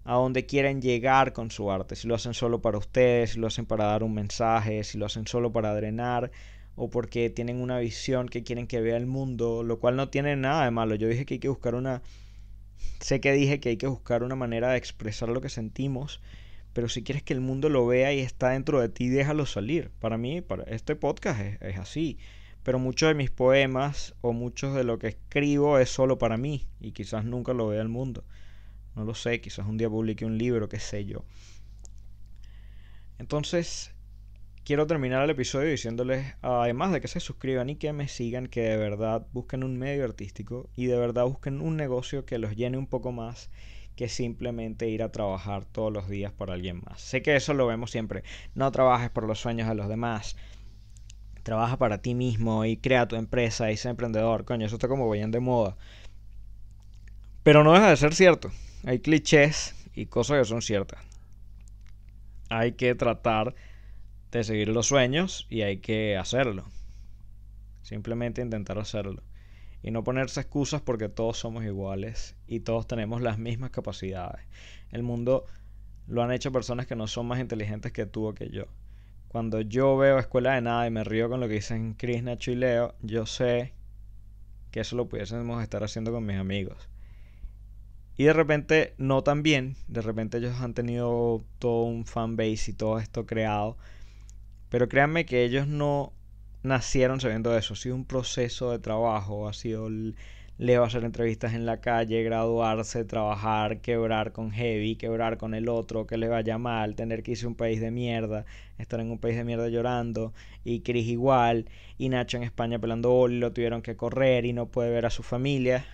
a 0.04 0.16
dónde 0.16 0.46
quieren 0.46 0.82
llegar 0.82 1.34
con 1.34 1.52
su 1.52 1.72
arte. 1.72 1.96
Si 1.96 2.08
lo 2.08 2.16
hacen 2.16 2.34
solo 2.34 2.62
para 2.62 2.78
ustedes, 2.78 3.32
si 3.32 3.40
lo 3.40 3.48
hacen 3.48 3.66
para 3.66 3.86
dar 3.86 4.04
un 4.04 4.14
mensaje, 4.14 4.84
si 4.84 4.98
lo 4.98 5.06
hacen 5.06 5.28
solo 5.28 5.52
para 5.52 5.74
drenar 5.74 6.32
o 6.76 6.90
porque 6.90 7.30
tienen 7.30 7.62
una 7.62 7.80
visión 7.80 8.28
que 8.28 8.44
quieren 8.44 8.68
que 8.68 8.82
vea 8.82 8.98
el 8.98 9.06
mundo, 9.06 9.64
lo 9.64 9.80
cual 9.80 9.96
no 9.96 10.10
tiene 10.10 10.36
nada 10.36 10.66
de 10.66 10.72
malo. 10.72 10.96
Yo 10.96 11.08
dije 11.08 11.26
que 11.26 11.36
hay 11.36 11.40
que 11.40 11.50
buscar 11.50 11.76
una... 11.76 12.02
Sé 13.00 13.22
que 13.22 13.32
dije 13.32 13.60
que 13.60 13.70
hay 13.70 13.78
que 13.78 13.88
buscar 13.88 14.24
una 14.24 14.36
manera 14.36 14.72
de 14.72 14.78
expresar 14.78 15.30
lo 15.30 15.42
que 15.42 15.50
sentimos 15.50 16.22
pero 16.76 16.90
si 16.90 17.04
quieres 17.04 17.24
que 17.24 17.32
el 17.32 17.40
mundo 17.40 17.70
lo 17.70 17.88
vea 17.88 18.12
y 18.12 18.20
está 18.20 18.50
dentro 18.50 18.82
de 18.82 18.90
ti, 18.90 19.08
déjalo 19.08 19.46
salir. 19.46 19.92
Para 20.02 20.18
mí, 20.18 20.42
para 20.42 20.64
este 20.64 20.98
podcast 20.98 21.40
es, 21.62 21.78
así. 21.78 22.18
Pero 22.64 22.80
muchos 22.80 23.08
de 23.08 23.16
mis 23.16 23.32
poemas 23.32 24.14
o 24.20 24.34
muchos 24.34 24.76
de 24.76 24.84
lo 24.84 25.00
que 25.00 25.08
escribo 25.08 25.80
es 25.80 25.90
solo 25.90 26.18
para 26.18 26.36
mí 26.36 26.68
y 26.82 26.92
quizás 26.92 27.24
nunca 27.24 27.54
lo 27.54 27.70
vea 27.70 27.82
el 27.82 27.88
mundo. 27.88 28.26
No 28.94 29.06
lo 29.06 29.16
sé, 29.16 29.40
quizás 29.40 29.66
un 29.66 29.78
día 29.78 29.90
publique 29.90 30.26
un 30.26 30.38
libro, 30.38 30.68
qué 30.68 30.82
sé 30.82 31.06
yo. 31.06 31.24
Entonces, 33.20 33.94
quiero 34.66 34.86
terminar 34.86 35.24
el 35.24 35.30
episodio 35.30 35.70
diciéndoles, 35.70 36.26
además 36.42 36.92
de 36.92 37.00
que 37.00 37.08
se 37.08 37.22
suscriban 37.22 37.70
y 37.70 37.78
que 37.78 37.94
me 37.94 38.10
sigan, 38.10 38.48
que 38.48 38.64
de 38.64 38.76
verdad 38.76 39.26
busquen 39.32 39.64
un 39.64 39.78
medio 39.78 40.04
artístico 40.04 40.70
y 40.76 40.88
de 40.88 40.98
verdad 40.98 41.24
busquen 41.24 41.62
un 41.62 41.78
negocio 41.78 42.26
que 42.26 42.38
los 42.38 42.54
llene 42.54 42.78
un 42.78 42.88
poco 42.88 43.14
más 43.14 43.50
que 43.96 44.10
simplemente 44.10 44.90
ir 44.90 45.04
a 45.04 45.12
trabajar 45.12 45.66
todos 45.66 45.92
los 45.92 46.10
días 46.10 46.32
por 46.32 46.52
alguien 46.52 46.82
más. 46.86 47.02
Sé 47.02 47.22
que 47.22 47.36
eso 47.36 47.54
lo 47.54 47.68
vemos 47.68 47.92
siempre. 47.92 48.24
No 48.54 48.72
trabajes 48.72 49.10
por 49.10 49.26
los 49.26 49.40
sueños 49.40 49.68
de 49.68 49.76
los 49.76 49.88
demás. 49.88 50.36
Trabaja 51.44 51.78
para 51.78 52.02
ti 52.02 52.14
mismo 52.14 52.66
y 52.66 52.78
crea 52.78 53.08
tu 53.08 53.16
empresa 53.16 53.72
y 53.72 53.78
sé 53.78 53.90
emprendedor. 53.90 54.46
Coño, 54.46 54.66
eso 54.66 54.76
está 54.76 54.88
como 54.88 55.10
bien 55.10 55.32
de 55.32 55.40
moda. 55.40 55.78
Pero 57.44 57.64
no 57.64 57.74
deja 57.74 57.90
de 57.90 57.98
ser 57.98 58.16
cierto. 58.16 58.52
hay 58.86 59.00
clichés 59.00 59.76
y 59.94 60.08
cosas 60.08 60.40
que 60.40 60.46
son 60.46 60.62
ciertas. 60.62 61.00
Hay 62.50 62.74
que 62.74 62.96
tratar 62.96 63.56
de 64.32 64.44
seguir 64.44 64.70
los 64.70 64.88
sueños 64.88 65.48
y 65.50 65.62
hay 65.62 65.78
que 65.78 66.18
hacerlo. 66.18 66.66
Simplemente 67.82 68.42
intentar 68.42 68.80
hacerlo. 68.80 69.24
Y 69.86 69.92
no 69.92 70.04
ponerse 70.04 70.40
excusas 70.40 70.82
porque 70.82 71.10
todos 71.10 71.38
somos 71.38 71.64
iguales 71.64 72.36
y 72.48 72.62
todos 72.62 72.88
tenemos 72.88 73.22
las 73.22 73.38
mismas 73.38 73.70
capacidades. 73.70 74.44
El 74.90 75.04
mundo 75.04 75.46
lo 76.08 76.24
han 76.24 76.32
hecho 76.32 76.52
personas 76.52 76.88
que 76.88 76.96
no 76.96 77.06
son 77.06 77.28
más 77.28 77.40
inteligentes 77.40 77.92
que 77.92 78.08
tú 78.08 78.26
o 78.26 78.34
que 78.34 78.50
yo. 78.50 78.64
Cuando 79.28 79.62
yo 79.62 79.96
veo 79.96 80.18
Escuela 80.18 80.56
de 80.56 80.62
Nada 80.62 80.88
y 80.88 80.90
me 80.90 81.04
río 81.04 81.30
con 81.30 81.40
lo 81.40 81.48
que 81.48 81.54
dicen 81.54 81.94
Chris, 81.94 82.24
Nacho 82.24 82.52
y 82.52 82.60
yo 83.04 83.28
sé 83.28 83.74
que 84.72 84.80
eso 84.80 84.96
lo 84.96 85.08
pudiésemos 85.08 85.62
estar 85.62 85.84
haciendo 85.84 86.12
con 86.12 86.26
mis 86.26 86.38
amigos. 86.38 86.90
Y 88.18 88.24
de 88.24 88.34
repente 88.34 88.96
no 88.98 89.22
tan 89.22 89.44
bien, 89.44 89.76
de 89.88 90.02
repente 90.02 90.40
ellos 90.40 90.60
han 90.62 90.74
tenido 90.74 91.44
todo 91.60 91.84
un 91.84 92.08
fanbase 92.08 92.72
y 92.72 92.74
todo 92.74 92.98
esto 92.98 93.28
creado. 93.28 93.78
Pero 94.70 94.90
créanme 94.90 95.28
que 95.28 95.44
ellos 95.44 95.68
no 95.68 96.12
nacieron 96.66 97.22
sabiendo 97.22 97.58
eso. 97.58 97.74
Ha 97.74 97.78
sido 97.78 97.96
un 97.96 98.06
proceso 98.06 98.72
de 98.72 98.80
trabajo. 98.80 99.48
Ha 99.48 99.54
sido 99.54 99.90
Leo 100.58 100.86
hacer 100.86 101.04
entrevistas 101.04 101.54
en 101.54 101.66
la 101.66 101.82
calle, 101.82 102.24
graduarse, 102.24 103.04
trabajar, 103.04 103.82
quebrar 103.82 104.32
con 104.32 104.52
Heavy, 104.52 104.96
quebrar 104.96 105.38
con 105.38 105.54
el 105.54 105.68
otro, 105.68 106.08
que 106.08 106.16
le 106.18 106.30
vaya 106.30 106.58
mal, 106.58 106.96
tener 106.96 107.24
que 107.24 107.32
irse 107.32 107.44
a 107.44 107.50
un 107.50 107.56
país 107.56 107.82
de 107.82 107.92
mierda, 107.92 108.46
estar 108.78 109.02
en 109.02 109.12
un 109.12 109.20
país 109.20 109.36
de 109.36 109.44
mierda 109.44 109.68
llorando, 109.68 110.34
y 110.64 110.80
Chris 110.80 111.08
igual, 111.08 111.70
y 111.98 112.08
Nacho 112.08 112.38
en 112.38 112.44
España 112.44 112.80
pelando 112.80 113.10
boli, 113.10 113.38
lo 113.38 113.52
tuvieron 113.52 113.82
que 113.82 113.98
correr 113.98 114.46
y 114.46 114.54
no 114.54 114.68
puede 114.68 114.92
ver 114.92 115.06
a 115.06 115.10
su 115.10 115.24
familia, 115.24 115.86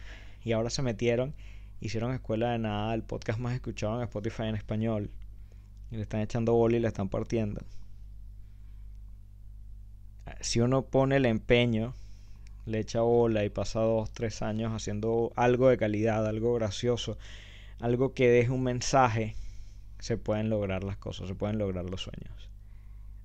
y 0.45 0.51
ahora 0.51 0.69
se 0.69 0.83
metieron, 0.83 1.33
hicieron 1.79 2.13
Escuela 2.13 2.51
de 2.51 2.59
Nada, 2.59 2.93
el 2.93 3.01
podcast 3.01 3.39
más 3.39 3.55
escuchado 3.55 3.95
en 3.95 4.03
Spotify 4.03 4.43
en 4.43 4.55
español, 4.55 5.09
y 5.89 5.95
le 5.95 6.03
están 6.03 6.21
echando 6.21 6.53
boli 6.53 6.77
y 6.77 6.81
le 6.81 6.87
están 6.87 7.09
partiendo 7.09 7.61
si 10.41 10.59
uno 10.59 10.83
pone 10.83 11.17
el 11.17 11.25
empeño, 11.25 11.93
le 12.65 12.79
echa 12.79 13.01
bola 13.01 13.43
y 13.43 13.49
pasa 13.49 13.79
dos, 13.79 14.11
tres 14.11 14.41
años 14.41 14.73
haciendo 14.73 15.31
algo 15.35 15.69
de 15.69 15.77
calidad, 15.77 16.27
algo 16.27 16.53
gracioso, 16.55 17.17
algo 17.79 18.13
que 18.13 18.29
deje 18.29 18.49
un 18.51 18.63
mensaje, 18.63 19.35
se 19.99 20.17
pueden 20.17 20.49
lograr 20.49 20.83
las 20.83 20.97
cosas, 20.97 21.27
se 21.27 21.35
pueden 21.35 21.57
lograr 21.57 21.85
los 21.89 22.01
sueños. 22.01 22.49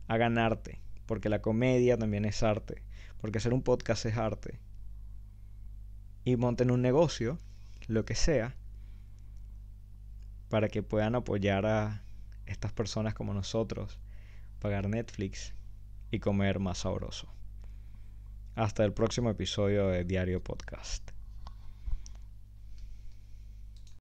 Hagan 0.09 0.39
arte, 0.39 0.79
porque 1.07 1.29
la 1.29 1.41
comedia 1.41 1.97
también 1.97 2.25
es 2.25 2.43
arte, 2.43 2.83
porque 3.19 3.39
hacer 3.39 3.55
un 3.55 3.63
podcast 3.63 4.05
es 4.07 4.17
arte. 4.17 4.59
Y 6.25 6.37
monten 6.37 6.71
un 6.71 6.83
negocio, 6.83 7.39
lo 7.87 8.05
que 8.05 8.15
sea, 8.15 8.55
para 10.49 10.69
que 10.69 10.83
puedan 10.83 11.15
apoyar 11.15 11.67
a 11.67 12.03
estas 12.47 12.73
personas 12.73 13.15
como 13.15 13.33
nosotros, 13.33 13.99
pagar 14.61 14.89
Netflix, 14.89 15.56
y 16.11 16.19
comer 16.19 16.59
más 16.59 16.79
sabroso. 16.79 17.29
Hasta 18.55 18.85
el 18.85 18.93
próximo 18.93 19.31
episodio 19.31 19.89
de 19.89 20.05
Diario 20.05 20.43
Podcast. 20.43 21.16